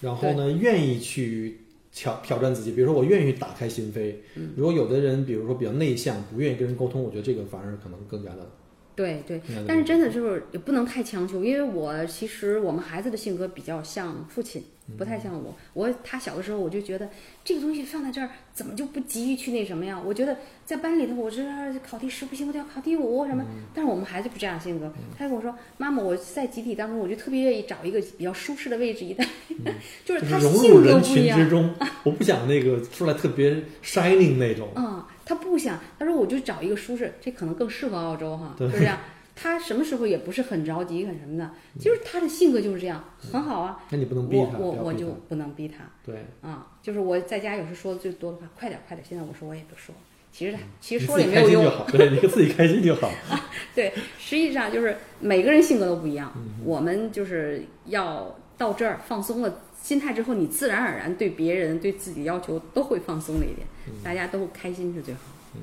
[0.00, 1.58] 然后呢，愿意去
[1.92, 2.72] 挑挑战自己。
[2.72, 4.14] 比如说，我愿意打开心扉。
[4.36, 8.50] 嗯如果有的人，比如说比较内向，不愿意跟人沟通，我觉得这个反而可能更加的。
[8.96, 14.62] 对对，但是真的就是也不能太强求，因为我其实我们孩子的性格比较像父亲，
[14.96, 15.54] 不太像我。
[15.72, 17.08] 我他小的时候我就觉得
[17.44, 20.00] 这个东西放在这儿，怎么就不急于去那什么呀？
[20.04, 21.42] 我觉得在班里头，我这
[21.80, 23.44] 考第十不行，我得要考第五什么。
[23.74, 29.26] 但是我们孩子不这样性格，他跟我说：“妈妈，我在集体当中，我就特别愿意找一个比较舒适的位置，一待，
[30.04, 31.48] 就是他融性格入人群不一样之。
[31.48, 31.74] 中，
[32.04, 34.68] 我不想那个出来特别 shining 那种。
[34.74, 38.98] 啊、他不想，他说我就找一个舒适，这可能更适合澳洲哈，对就这样。
[39.34, 43.82] 他什么时候也不是很着急，很什么的，就是他的性格就是这样，很好啊。
[43.90, 49.06] 那你不能逼他，我我我就不能逼他对，啊，就是我在家有时说的最多的话，快点快点。
[49.08, 49.94] 现在我说我也不说，
[50.32, 51.72] 其实他其实说了也没有用。
[51.88, 53.10] 对，你自己开心就好。
[53.74, 65.20] 对，实际上就是每个人性格都不一样，嗯我们就是要到这儿放松了心态之后，你自然而然对别人对自己要求都会放松了一点，嗯大家都开心是最好。
[65.54, 65.62] 嗯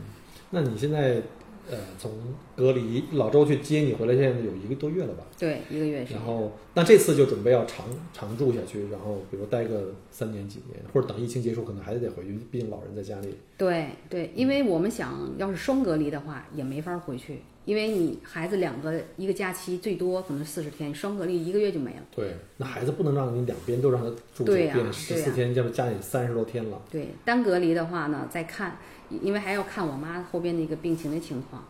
[0.50, 1.22] 那你现在
[1.70, 2.12] 呃从
[2.56, 5.24] 隔离老周去接你回来，现在有一个多月了吧？
[5.38, 6.24] 对，一个月是然。
[6.24, 13.36] 后，那这次就准备要长长住下去，然后比如待个三年几年，或者等疫情结束，可能还是得回去，毕竟老人在家里。
[13.58, 22.04] 对对，因为我们想要是双隔离的话，也没法回去，因为你孩子两个一个假期最多可能四十天，双隔离一个月就没了。
[22.16, 26.82] 对，那孩子不能让你两边都让他住酒对呀店十四天，要不家里三十多天了。
[26.92, 28.78] 对，单隔离的话呢，再看，
[29.10, 31.64] 因为还要看我妈后边那个病情的情况。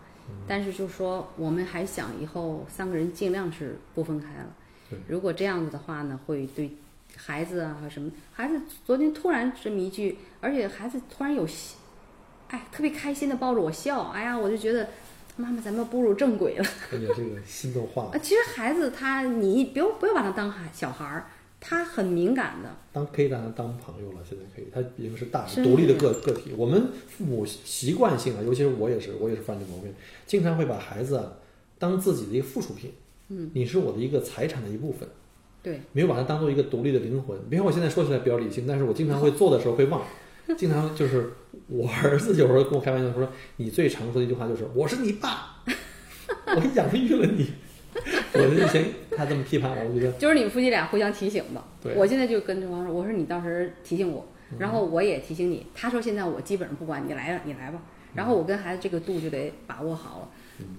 [0.45, 4.99] 但是就说我们还想以后三个人尽量是不分开了。
[5.07, 6.69] 如果这样子的话呢，会对
[7.15, 11.75] 孩子啊和什么，孩子昨天突然这么一句，而且孩子突然有笑，
[12.49, 14.89] 哎，特别开心的抱着我笑，哎呀，我就觉得
[15.37, 16.65] 妈妈咱们步入正轨了。
[16.91, 21.25] 感觉这个心都化了，啊，其实孩子他，你不要不要把他当孩小孩儿，
[21.59, 22.69] 他很敏感的。
[22.93, 26.51] 当可以让他当朋友了，现在可以，他已经是大是独立的个个体。
[26.57, 29.93] 我们父母习惯性啊，尤其是我也是，我也是犯这毛病，
[30.25, 31.33] 经常会把孩子啊
[31.77, 32.91] 当自己的一个附属品。
[33.29, 35.07] 嗯，你是我的一个财产的一部分。
[35.61, 37.37] 对，没有把它当做一个独立的灵魂。
[37.49, 40.01] 比如我现在说起来比较理性，但是我经常会做的时候会忘，
[40.57, 41.33] 经常就是
[41.67, 43.27] 我儿子有时候跟我开玩笑说，
[43.57, 45.61] 你最常说的一句话就是我是你爸，
[46.55, 47.51] 我养育了你。
[48.33, 48.85] 我以前
[49.17, 51.65] 他这么批判我，我觉得就是你们夫妻俩互相提醒吧。
[51.81, 54.25] 对我现在就跟对方说，我说你到时候提醒我，
[54.59, 55.65] 然后我也提醒你。
[55.73, 57.81] 他说现在我基本上不管你来了，你来吧。
[58.13, 60.29] 然后我跟孩子这个度就得把握好了。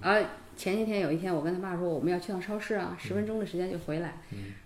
[0.00, 0.24] 而
[0.56, 4.18] 前几天有一天，我跟他爸说我们要去趟超市啊，十分钟的时间就回来。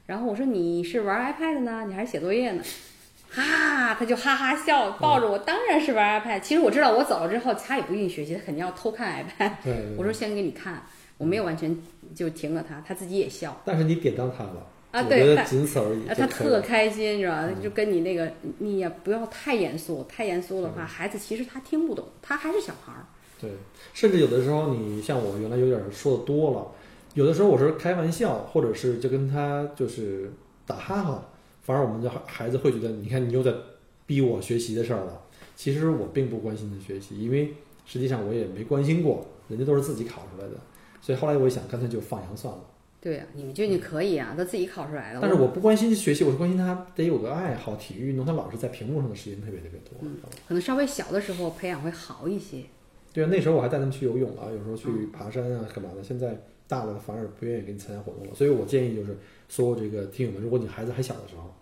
[0.07, 2.63] 然后我说你是玩 iPad 呢，你还是写作业呢？
[3.31, 6.41] 哈，他就哈哈笑，抱着我，当然是玩 iPad。
[6.41, 9.53] 其实我知道我走了之后，他也不愿意学习，他肯定要偷看 iPad。
[9.65, 10.83] 对对我说先给你看，
[11.23, 11.79] 我没有完全
[12.13, 13.63] 就停了他，他自己也笑。
[13.65, 16.09] 但是你点到他了，啊对仅此而已。
[16.09, 17.49] 啊，他特开心，是吧？
[17.63, 23.07] 就跟你那个，你也不要太严肃，太严肃的话，孩子其实他听不懂，他还是小孩儿。
[23.41, 23.53] 对，
[23.95, 26.67] 甚至有的时候你像我原来有点说的多了，
[27.15, 30.33] 有的时候我是开玩笑，或者是就跟他就是
[30.67, 31.29] 打哈哈，
[31.63, 33.55] 反而我们的孩子会觉得，你看你又在
[34.07, 35.23] 逼我学习的事儿了。
[35.55, 37.55] 其实我并不关心他学习，因为
[37.87, 40.55] 实际上我也没关心过，人家都是自己考出来的。
[41.03, 42.61] 所以后来我一想，干脆就放羊算了。
[43.01, 45.19] 对呀、你们觉得你可以啊，他自己考出来了。
[45.21, 48.25] 但是我不关心学习，我是关心他得有个爱好，体育运动。
[48.25, 49.99] 他老是在屏幕上的时间特别特别多。
[50.03, 52.63] 嗯可能稍微小的时候培养会好一些。
[53.13, 56.03] 对啊，那时候我还带他们去游泳啊，有时候去爬山啊，干嘛的。
[56.05, 58.35] 现在大了，反而不愿意跟你参加活动了。
[58.37, 61.53] 所以我建议就是，所有这个听友们，如果你孩子还小的时候，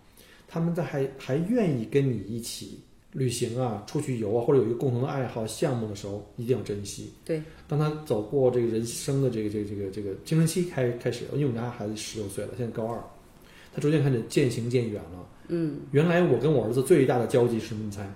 [0.47, 2.81] 他们在还还愿意跟你一起
[3.13, 7.13] 旅行啊、出去游啊，或者有一个共同的爱好项目的时候，一定要珍惜。
[7.25, 13.03] 对，当他走过这个人生的这个这个这个这个青春期开开始，因为我们家孩子十六岁了，现在高二，
[13.73, 15.27] 他逐渐开始渐行渐远了。
[15.49, 17.83] 嗯，原来我跟我儿子最大的交集是什么？
[17.83, 18.09] 你猜？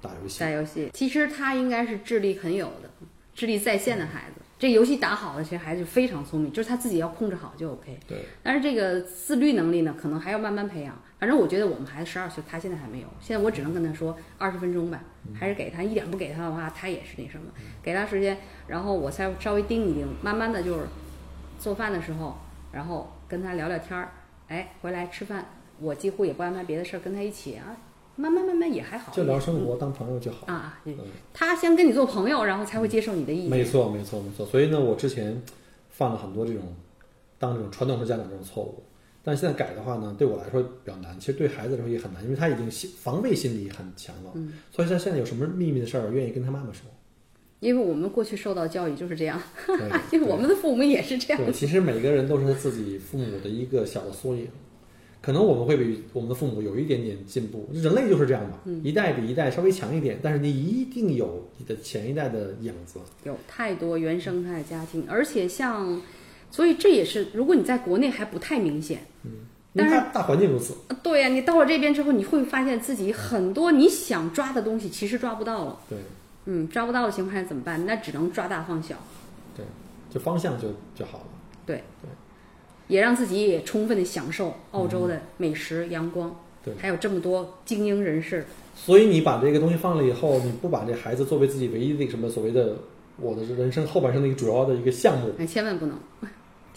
[0.00, 0.40] 打游戏。
[0.40, 2.90] 打游戏，其实他应该是智力很有的，
[3.34, 4.40] 智力在线的孩子。
[4.58, 7.98] 这游戏打好了，其实孩子非常聪明，就是他自己要控制好就 OK。
[8.06, 11.00] 对，但是这个自律能力呢，可能还要慢慢培养。
[11.18, 13.08] 反正我觉得我们孩子十二岁，他现在还没有。
[13.20, 15.02] 现在我只能跟他说二十分钟吧，
[15.34, 17.50] 还是给他一点不给他的话，他也是那什么，
[17.82, 18.38] 给他时间，
[18.68, 20.86] 然后我才稍微盯一盯，慢慢的就是
[21.58, 22.36] 做饭的时候，
[22.70, 24.12] 然后跟他聊聊天儿，
[24.46, 25.44] 哎，回来吃饭，
[25.80, 27.76] 我几乎也不安排别的事儿，跟他一起啊，
[28.14, 29.12] 慢慢慢慢也还好。
[29.12, 30.46] 就聊生活，当朋友就好。
[30.46, 30.96] 啊，对，
[31.34, 33.50] 他先跟你做朋友，然后才会接受你的意见。
[33.50, 34.46] 没错，没错，没错。
[34.46, 35.42] 所以呢，我之前
[35.90, 36.62] 犯了很多这种
[37.40, 38.82] 当这种传统式家长这种错误，
[39.28, 44.30] 但现在改的话呢，对我来说比较难，其实对孩子来说也很难，因为他已经心防备心理很强了。
[44.36, 46.84] 嗯所以他现在有什么秘密的事儿，愿意跟他妈妈说。
[47.60, 51.44] 因为我们过去受到教育就是这样， 对因为我们的父母也是这样。
[51.44, 54.48] 对，其实每个人都是他自己父母的一个小的缩影。
[55.20, 63.00] 可能我们会比我们的父母有一点点进步，人类就是这样吧，嗯一代比一代稍微强一点，但是你一定有你的前一代的影子。
[63.24, 66.00] 有太多原生态家庭，而且像，
[66.50, 69.30] 所以这也是如果你在国内还不太明显，嗯
[69.76, 75.78] 但是大大环境如此，呃对呀、你到了这边之后，你会发现自己很多你想抓的东西其实抓不到了。
[75.88, 75.98] 对
[76.46, 77.84] 嗯，抓不到的情况下怎么办？
[77.84, 78.96] 那只能抓大放小，
[79.54, 79.64] 对，
[80.10, 81.24] 就方向就就好了。
[81.66, 82.08] 对对，
[82.88, 86.34] 也让自己也充分的享受澳洲的美食、阳光，
[86.64, 92.74] 对还有这么多精英人士，所以你把这个东西放了以后，你不把这孩子作为自己唯一的一个什么所谓的
[93.20, 95.96] 我的人生后半生的一个主要的一个项目，哎，千万不能。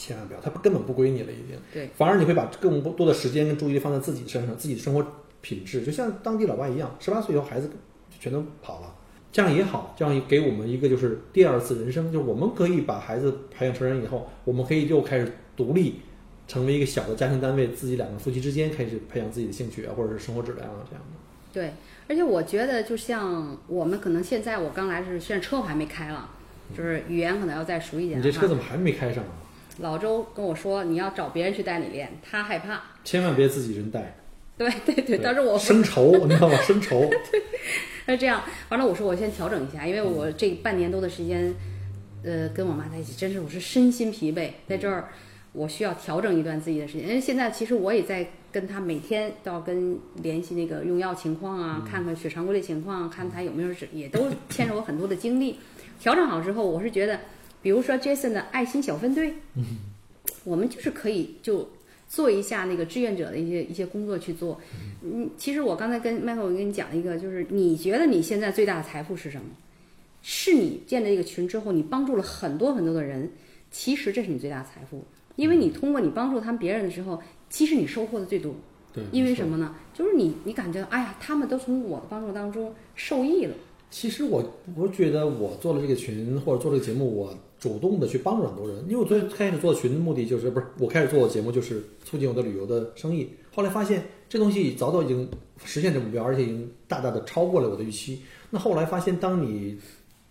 [0.01, 1.55] 千万不要，它根本不归你了，已经。
[1.71, 5.05] 对，反而你会把更多的时间跟注意力放在自己身上，自己的生活
[5.41, 8.95] 品质，就像当地老外一样，十八岁以后孩子就全都跑了，
[9.31, 16.01] 这样也好，这样给我们一个就是第二次人生，就是我们可以把孩子培养成人以后，我们可以又开始独立，
[16.47, 21.21] 成为一个小的家庭单位，自己两个夫妻之间开始培养自己的兴趣啊，或者是生活质量啊这样的。
[21.53, 21.73] 对，
[22.07, 26.29] 而且我觉得，就像我们可能现在我刚来是，现在车我还没开了，
[26.75, 28.19] 就是语言可能要再熟一点。
[28.19, 29.31] 你这车怎么还没开上啊？
[29.81, 32.81] 老周跟我说，你要找别人去带你练，他害怕。
[33.03, 34.15] 千万别自己人带，
[34.57, 36.55] 对 对对，当时我生愁，你知道吗？
[36.61, 37.09] 生愁。
[38.05, 41.53] 他是这样，完了我说我先调整一下，因为我这半年多的时间，
[42.23, 45.09] 呃，跟我妈在一起，真是我是身心疲惫，在这儿
[45.53, 47.07] 我需要调整一段自己的时间。
[47.07, 55.59] 因为现在其实我也在跟他每天都要跟联系那个用药情况啊，看看血常规的情况，看他有没有是也都牵扯我很多的精力。
[55.99, 57.19] 调整好之后，我是觉得，
[57.61, 59.63] 比如说 Jason 的爱心小分队，嗯
[60.43, 61.69] 我们就是可以就
[62.07, 64.59] 做一下那个志愿者的一些一些工作去做。
[65.03, 69.45] 嗯，其实我刚才跟 Michael 我跟你讲一个，就是你觉得你现在最大的财富是什么？
[70.23, 73.31] 是你建了一个群之后，你帮助了很多很多的人，
[73.71, 75.03] 其实这是你最大的财富，
[75.35, 78.53] 因为你通过你帮助他们别人的时候，其实你收获的最多。
[78.93, 79.75] 对，因为什么呢？
[79.93, 83.55] 就是你你感觉，哎呀，他们都从我的帮助当中受益了。
[83.89, 84.43] 其实我
[84.75, 95.29] 我觉得我做了这个群或者做这个节目，我主动的去帮助很多人，因为我最开始做群的目的就是不是我开始做节目就是促进我的旅游的生意，后来发现这东西早早已经
[95.63, 98.23] 实现这目标，而且已经大大的超过了我的预期。
[98.49, 99.77] 那后来发现，当你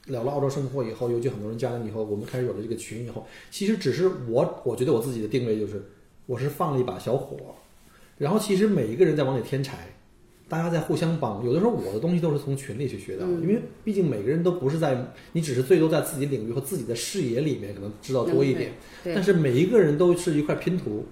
[0.06, 5.80] 聊了澳洲生活以后，尤其很多人加了你以后，我们开始有了这个群以后，其实只是我我觉得我自己的定位就是
[6.26, 7.36] 我是放了一把小火，
[8.18, 9.86] 然后其实每一个人在往里添柴。
[10.50, 18.72] 大家在互相帮，有的时候我的东西都是从群里去学到的，因为毕竟每个人都不是在，你只是最多在自己领域和自己的视野里面可能知道多一点，
[19.04, 21.06] 对但是每一个人都是一块拼图，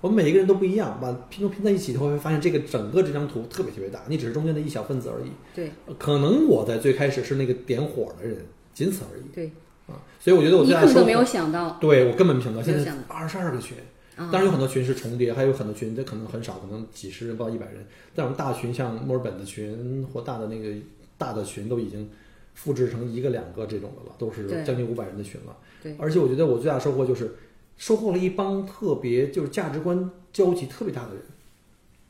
[0.00, 5.30] 我们每一个人都不一样，把拼图拼在一起以后，会发现这个整个这张图特别特别大，你只是中间的一小分子而已。
[5.54, 9.46] 对可能我在最开始是那个点火的人，仅此而已对，
[9.86, 9.94] 啊。
[10.18, 13.76] 所以我觉得我大的收获，根本都没有想到，对我根本没想到，现在二十二个群。
[14.22, 17.84] 啊当然有很多群是重叠，还有很多群这可能很少，可能几十人不到一百人。
[18.14, 20.74] 但我们大群像墨尔本的群或大的那个
[21.18, 22.08] 大的群都已经
[22.54, 25.56] 复制成一个两个这种的了，都是将近五百人的群了。
[25.82, 27.34] 对而且我觉得我最大的收获就是
[27.76, 31.22] 收获了一帮特别就是价值观交集特别大的人。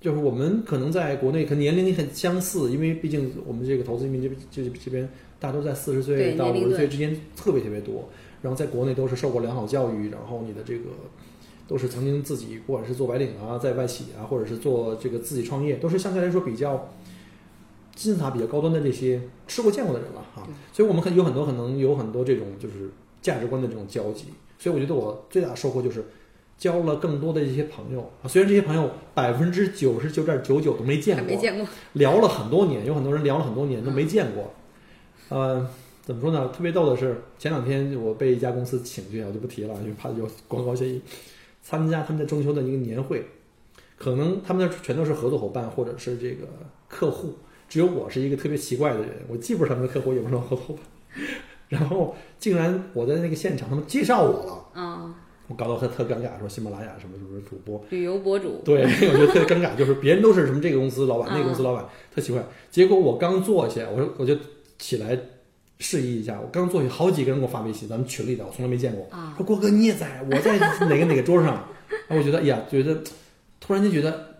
[0.00, 5.08] 就是我们可能在国内可能年龄很相似，因为毕竟我们这个投资移民这边这这边
[5.38, 8.08] 大家都在四十岁到五十岁之间特别特别多。
[8.42, 10.86] 然后在国内都是受过良好教育，然后你的这个
[11.72, 16.90] 都是曾经自己不管是做白领啊，在外企啊，或者是做这个自己创业，都是相对来说比较
[17.94, 20.46] 金字塔比较高端的这些吃过见过的人了哈。
[20.70, 22.90] 所以我们很有很多可能有很多这种就是
[23.22, 24.26] 价值观的这种交集。
[24.58, 26.04] 所以我觉得我最大的收获就是
[26.58, 31.66] 交了更多的一些朋友啊，虽然这些朋友百分之九十九点九九都没见过，没见过。
[31.94, 34.52] 聊了很多年，有很多人聊了很多年都没见过。
[35.30, 35.66] 呃，
[36.02, 36.52] 怎么说呢？
[36.54, 41.00] 特别逗的是，前两天我被一家公司请去，我就不提了，因为怕有广告协议。
[41.62, 43.24] 参加他们的中秋的一个年会，
[43.96, 46.46] 可能他们那全都是合作伙伴或者是这个
[46.88, 47.34] 客户，
[47.68, 51.24] 只有我是一个特别奇怪的人，我既不是他们的客户，也不是合作伙伴。
[51.68, 55.14] 然后竟然我在那个现场，他们介绍我了，啊，
[55.48, 62.44] 我搞得特特尴尬，说喜马拉雅什么什么主播，旅游博主，对， 我觉得特别尴尬，就是别人都是什么这个公司老板，那个公司老板，特奇怪。
[62.70, 64.36] 结果我刚坐下，我说我就
[64.78, 65.18] 起来
[65.82, 69.06] 示意一下，我刚坐下，好几个人给我发微信，咱们群里的，我从来没见过。
[69.10, 70.56] 啊说郭哥你也在，我在
[70.88, 71.68] 哪个哪个桌上。
[72.08, 73.02] 然后我觉得，哎呀，觉得
[73.60, 74.36] 突然间觉得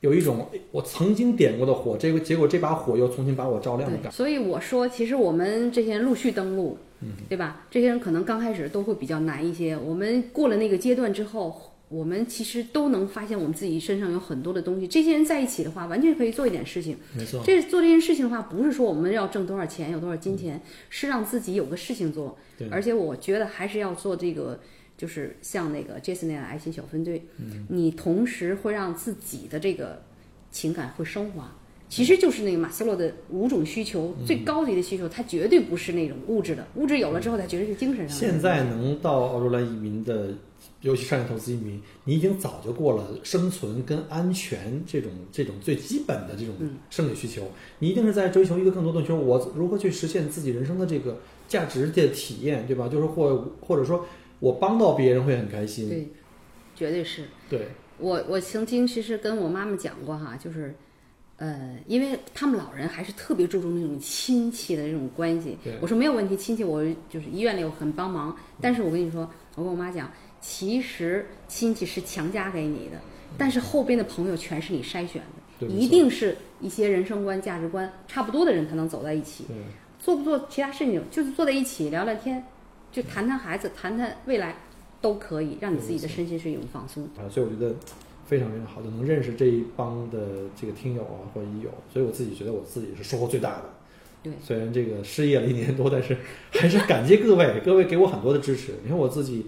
[0.00, 4.10] 有一种我曾经点过的火，这个结果这把火又重新把我照亮的感觉。
[4.10, 7.64] 所以我说，其实我们这些人陆续登陆，嗯，对吧？
[7.70, 11.72] 这些人可能刚开始都会比较难一些，我们过了那个阶段之后。
[11.88, 14.88] 我们其实都能发现我们自己身上有很多的东西。
[14.88, 16.96] 这些人在一起的话，完全可以做一点事情。
[17.16, 20.60] 没错，这做这件事情的话，不是说我们要挣多少钱，有多少金钱，
[20.90, 22.36] 是让自己有个事情做。
[22.58, 22.68] 对。
[22.70, 24.58] 而且我觉得还是要做这个，
[24.98, 27.24] 就是像那个 Jason 那样爱心小分队。
[27.38, 27.64] 嗯。
[27.68, 30.02] 你同时会让自己的这个
[30.50, 31.56] 情感会升华。
[31.88, 36.66] 其实就是那个马斯洛的五种需求最高级的需求，它绝对不是那种物质的。
[36.74, 38.26] 物质有了之后，它绝对是精神上的。
[38.26, 40.30] 现在能到澳洲来移民的。
[40.82, 46.54] 尤其商业投资移民，你已经早就过了生存跟安全这种这种最基本的这种
[46.90, 47.50] 生理需求，
[47.80, 51.18] 你一定是在追求一个更多的，就是我如何去实现自己人生的这个
[51.48, 52.88] 价值的体验，对吧？
[52.88, 54.06] 就是或或者说
[54.38, 56.08] 我帮到别人会很开心，对，
[56.76, 57.24] 绝对是。
[57.48, 57.68] 对，
[57.98, 60.74] 我我曾经其实跟我妈妈讲过哈，就是，
[61.38, 65.56] 呃，因为他们老人还是特别注重那种亲戚的这种关系。
[65.80, 70.12] 我说没有问题，亲戚我就是医院里我很帮忙，但是我跟你说，我跟我妈讲。
[70.40, 73.00] 其实亲戚是强加给你的，
[73.36, 75.22] 但是后边的朋友全是你筛选
[75.60, 79.44] 的，一定是一些人生观、价值观差不多的人才能走在一起。
[79.98, 82.44] 做不做其他事情，就是坐在一起聊聊天，
[82.92, 84.54] 就谈谈孩子，谈谈未来，
[85.00, 87.02] 都可以让你自己的身心是一种放松。
[87.16, 87.74] 啊，所以我觉得
[88.24, 93.64] 非常非常好，就能认识这一帮的这个听友啊或者益友，所以我自己觉得我自己是收获最大的。
[94.22, 96.16] 对，虽然这个失业了一年多，但是
[96.50, 98.74] 还是感谢各位，各位给我很多的支持。
[98.84, 99.46] 你看我自己。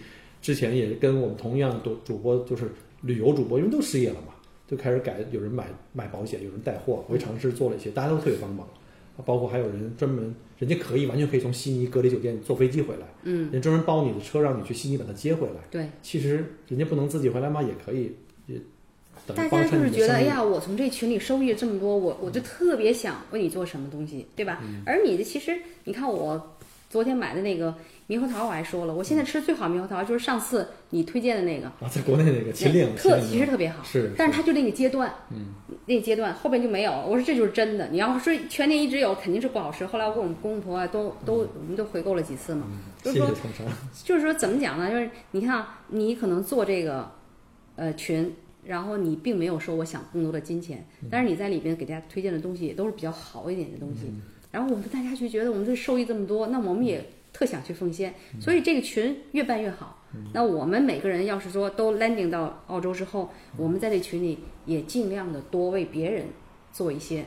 [0.48, 2.70] 之前也跟我们同样的主播，就是
[3.02, 4.28] 旅游主播，因为都失业了嘛，
[4.66, 8.66] 就开始改，有人买买保险，有人带货，我也尝试做了一些，大家都特别帮忙，
[9.26, 18.10] 包括还有人专门，人家可以完全可以从悉尼隔离酒店坐飞机回来，嗯，人专门包你的车，让你去悉尼把他接回来，对，其实人家不能自己回来嘛，也可以，
[18.46, 18.58] 也
[19.26, 24.62] 大家就是觉得，哎呀，我从这群里收益这么多，我我就特别想为你做什么东西，对吧？
[24.86, 26.56] 而你的其实，你看我
[26.88, 27.74] 昨天买的那个。
[28.08, 35.48] 猕猴桃我还说了，我现在吃最好猕猴桃就是上次你推荐的那个啊，在国内那个秦岭，特其实特别好，是，但是它就那个阶段，嗯，
[35.84, 36.90] 那个阶段后边就没有。
[36.90, 39.84] 我说这就是真的，你要说全年一直有，肯定是不好吃。
[39.84, 42.66] 后来我跟我们公公婆婆都都我们都回购了几次嘛，
[43.02, 43.30] 就是说
[44.02, 44.90] 就是说怎么讲呢？
[44.90, 47.12] 就是你看你可能做这个
[47.76, 48.34] 呃群，
[48.64, 54.10] 然后你并没有说我想更多的金钱，但是你在里边给大家推荐的东西也都是比较好一点的东西，
[54.50, 57.04] 然后我们大家就觉得我们这受益这么多，那我们也。
[57.30, 60.02] 特想去奉献，所以这个群越办越好。
[60.32, 66.24] 那我们每个人要是说都 landing 到澳洲之后，我们在这群里也尽量的多为别人
[66.72, 67.26] 做一些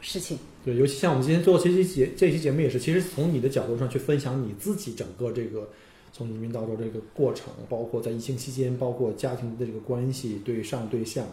[0.00, 0.38] 事情。
[0.64, 5.68] 对，尤其像我们今天做这期节这期节目也是，其实从你的角度上去分享你自己整个这个
[6.12, 11.24] 从移民到澳洲这个过程，包括在疫情期间，包括家庭的这个关系，对上对下、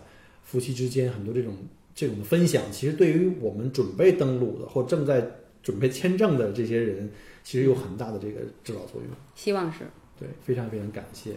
[0.43, 1.55] 夫妻之间很多这种
[2.00, 5.22] 这种分享，其实对于我们准备登陆的或正在
[5.62, 7.10] 准备签证的这些人。
[7.41, 9.80] 其实有很大的这个指导作用，希望是
[10.20, 11.32] 对，非常非常感谢。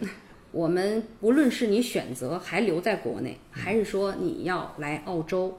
[0.51, 5.57] 我们不论是你选择还留在国内，还是说你要来澳洲，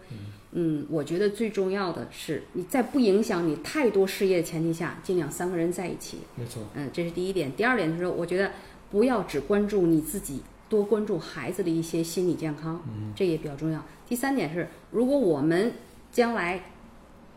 [0.53, 6.19] 嗯，我觉得最重要的是你在不影响你太多事业的前提下，尽量三个人在一起。
[6.37, 7.51] 没错，嗯，这是第一点。
[7.57, 8.53] 第二点就是，我觉得
[8.91, 12.81] 不要只关注你自己，多关注孩子的一些心理健康，
[13.17, 13.85] 这也比较重要。
[14.09, 15.73] 第三点是，如果我们
[16.13, 16.63] 将来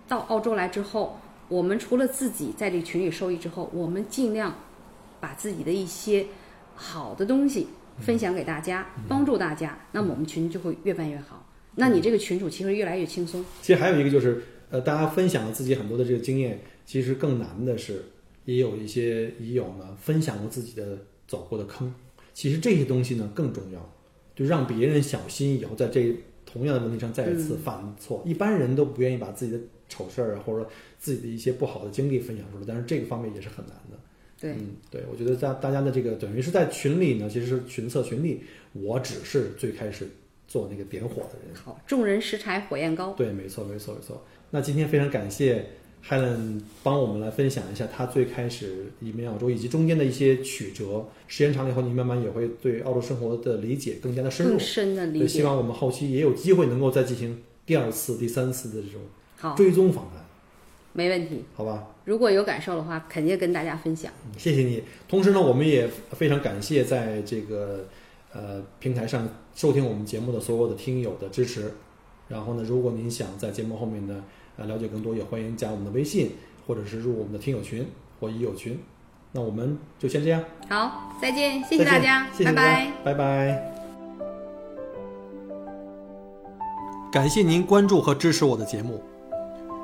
[0.08, 4.54] 到澳洲来之后，我们除了自己在这群里受益之后，我们尽量
[5.20, 6.26] 把自己的一些
[6.76, 7.68] 好的东西
[8.00, 11.46] 分享给大家，帮助大家，那么我们群就会越办越好。
[11.76, 13.44] 那你这个群主其实越来越轻松。
[13.62, 18.04] 其实还有一个就是，呃，大家分享了自己很多的这个经验，其实更难的是，
[18.46, 21.94] 也有一些已友呢分享过自己的走过的坑。
[22.34, 23.94] 其实这些东西呢更重要，
[24.36, 26.16] 就让别人小心以后在这
[26.50, 28.24] 同样的问题上再一次犯错。
[28.26, 29.60] 一般人都不愿意把自己的
[29.90, 34.00] 丑事儿啊，或者说自己的一些不好的经历分享出来，但是这个方面也是很难的。
[34.40, 38.42] 对，嗯，对，我觉得在大家的这个等于是在群里呢，其实是群策群力，
[38.74, 40.08] 我只是最开始
[40.48, 41.56] 做那个点火的人。
[41.56, 43.14] 好，众人拾柴火焰高。
[43.14, 44.24] 对，没错，没错，没错。
[44.52, 45.66] 那今天非常感谢
[46.10, 51.06] Helen 帮我们来分享一下他最开始移民澳洲以及中间的一些曲折。
[51.28, 54.52] 时间长了以后，你慢慢也会对澳洲生活的理解更加的深入。
[54.54, 55.28] 更深的理解。
[55.28, 60.26] 希望我们后期也有机会能够再进行第二次、第三次的这种追踪访谈。
[60.94, 61.96] 没问题，好吧。
[62.06, 64.12] 如果有感受的话，肯定跟大家分享。
[64.38, 64.82] 谢谢你。
[65.08, 67.86] 同时呢，我们也非常感谢在这个
[68.34, 71.72] 呃平台上收听我们节目的所有的听友的支持。
[72.30, 74.24] 然后呢，如果您想在节目后面呢
[74.58, 76.32] 呃了解更多，也欢迎加我们的微信，
[76.68, 77.88] 或者是入我们的听友群
[78.20, 78.78] 或已友群。
[79.32, 80.44] 那我们就先这样。
[80.70, 83.74] 好，再见，谢谢大家，拜拜，拜拜。
[87.12, 89.02] 感谢您关注和支持我的节目。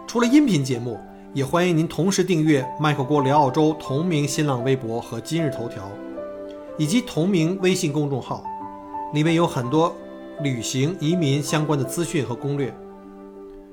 [0.07, 0.99] 除了音频节目，
[1.33, 5.89] 也欢迎您同时订阅“麦克郭聊澳洲”同名新浪微博和今日头条，
[6.77, 8.43] 以及同名微信公众号，
[9.13, 9.95] 里面有很多
[10.41, 12.73] 旅行、移民相关的资讯和攻略。